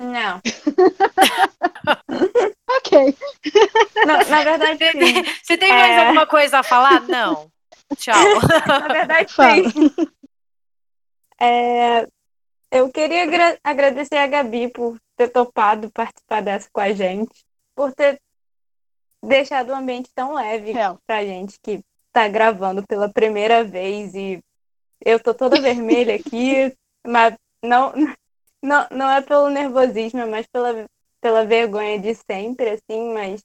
[0.00, 0.38] Não.
[2.78, 3.14] ok.
[4.06, 5.24] Não, na verdade, sim.
[5.42, 6.06] Você tem mais é...
[6.06, 7.02] alguma coisa a falar?
[7.02, 7.52] Não.
[7.96, 8.14] Tchau.
[8.66, 9.64] na verdade, sim.
[11.40, 12.04] É,
[12.68, 17.44] eu queria agra agradecer a Gabi por ter topado participar dessa com a gente,
[17.76, 18.20] por ter
[19.22, 20.98] deixado o ambiente tão leve Real.
[21.06, 24.42] pra gente que tá gravando pela primeira vez e
[25.04, 26.74] eu tô toda vermelha aqui,
[27.06, 27.92] mas não,
[28.62, 30.86] não, não é pelo nervosismo, é mais pela,
[31.20, 33.42] pela vergonha de sempre, assim, mas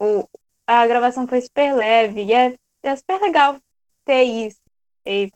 [0.00, 0.28] o,
[0.66, 3.58] a gravação foi super leve e é, é super legal
[4.04, 4.60] ter isso.
[5.04, 5.30] E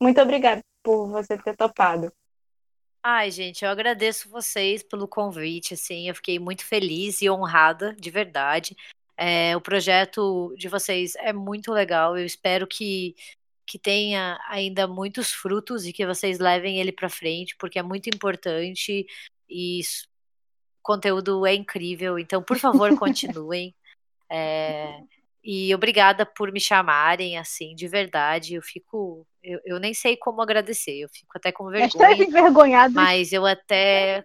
[0.00, 2.12] muito obrigada por você ter topado.
[3.02, 8.10] Ai, gente, eu agradeço vocês pelo convite, assim, eu fiquei muito feliz e honrada, de
[8.10, 8.74] verdade.
[9.16, 13.14] É, o projeto de vocês é muito legal, eu espero que
[13.66, 18.08] que tenha ainda muitos frutos e que vocês levem ele para frente, porque é muito
[18.08, 19.06] importante
[19.48, 22.18] e o conteúdo é incrível.
[22.18, 23.74] Então, por favor, continuem.
[24.36, 25.00] É,
[25.44, 28.54] e obrigada por me chamarem, assim, de verdade.
[28.54, 29.26] Eu fico.
[29.42, 32.24] Eu, eu nem sei como agradecer, eu fico até com vergonha.
[32.24, 32.94] envergonhada.
[32.94, 34.24] Mas eu até.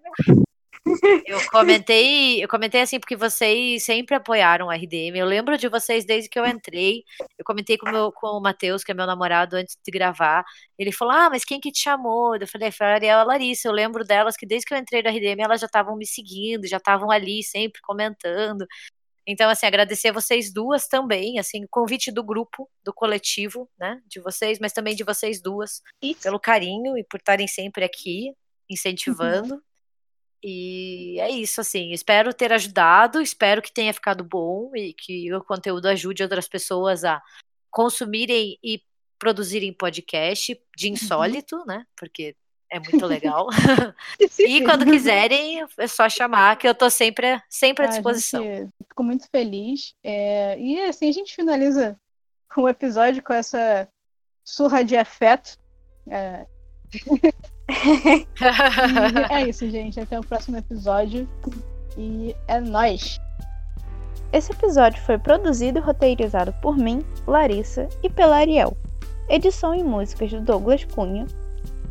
[1.25, 5.17] Eu comentei, eu comentei assim porque vocês sempre apoiaram o RDM.
[5.17, 7.03] Eu lembro de vocês desde que eu entrei.
[7.37, 10.43] Eu comentei com, meu, com o Matheus, que é meu namorado, antes de gravar.
[10.77, 12.35] Ele falou: Ah, mas quem que te chamou?
[12.35, 13.67] Eu falei: Foi a Ariel a Larissa.
[13.67, 16.67] Eu lembro delas que desde que eu entrei no RDM elas já estavam me seguindo,
[16.67, 18.65] já estavam ali sempre comentando.
[19.27, 24.01] Então, assim, agradecer a vocês duas também, assim, o convite do grupo, do coletivo, né,
[24.07, 26.23] de vocês, mas também de vocês duas, Isso.
[26.23, 28.33] pelo carinho e por estarem sempre aqui,
[28.67, 29.53] incentivando.
[29.53, 29.61] Uhum.
[30.43, 31.91] E é isso, assim.
[31.91, 37.03] Espero ter ajudado, espero que tenha ficado bom e que o conteúdo ajude outras pessoas
[37.03, 37.21] a
[37.69, 38.81] consumirem e
[39.17, 40.93] produzirem podcast de uhum.
[40.93, 41.65] insólito, uhum.
[41.65, 41.85] né?
[41.95, 42.35] Porque
[42.71, 43.47] é muito legal.
[44.39, 48.43] e quando quiserem, é só chamar, que eu tô sempre, sempre à disposição.
[48.43, 49.93] Gente, fico muito feliz.
[50.03, 51.99] É, e assim, a gente finaliza
[52.55, 53.87] o episódio com essa
[54.43, 55.57] surra de afeto.
[56.07, 56.45] É...
[59.29, 59.99] é isso, gente.
[59.99, 61.27] Até o próximo episódio.
[61.97, 63.19] E é nóis!
[64.31, 68.77] Esse episódio foi produzido e roteirizado por mim, Larissa e pela Ariel.
[69.27, 71.25] Edição e músicas do Douglas Cunha.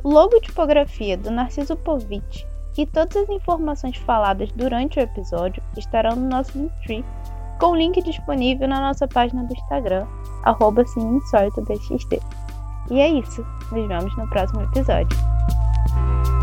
[0.05, 2.47] Logo tipografia do Narciso Povich.
[2.77, 7.05] E todas as informações faladas durante o episódio estarão no nosso Linktree,
[7.59, 10.07] com o link disponível na nossa página do Instagram,
[10.45, 10.85] arroba
[12.91, 13.45] E é isso.
[13.73, 15.19] Nos vemos no próximo episódio.
[15.95, 16.38] you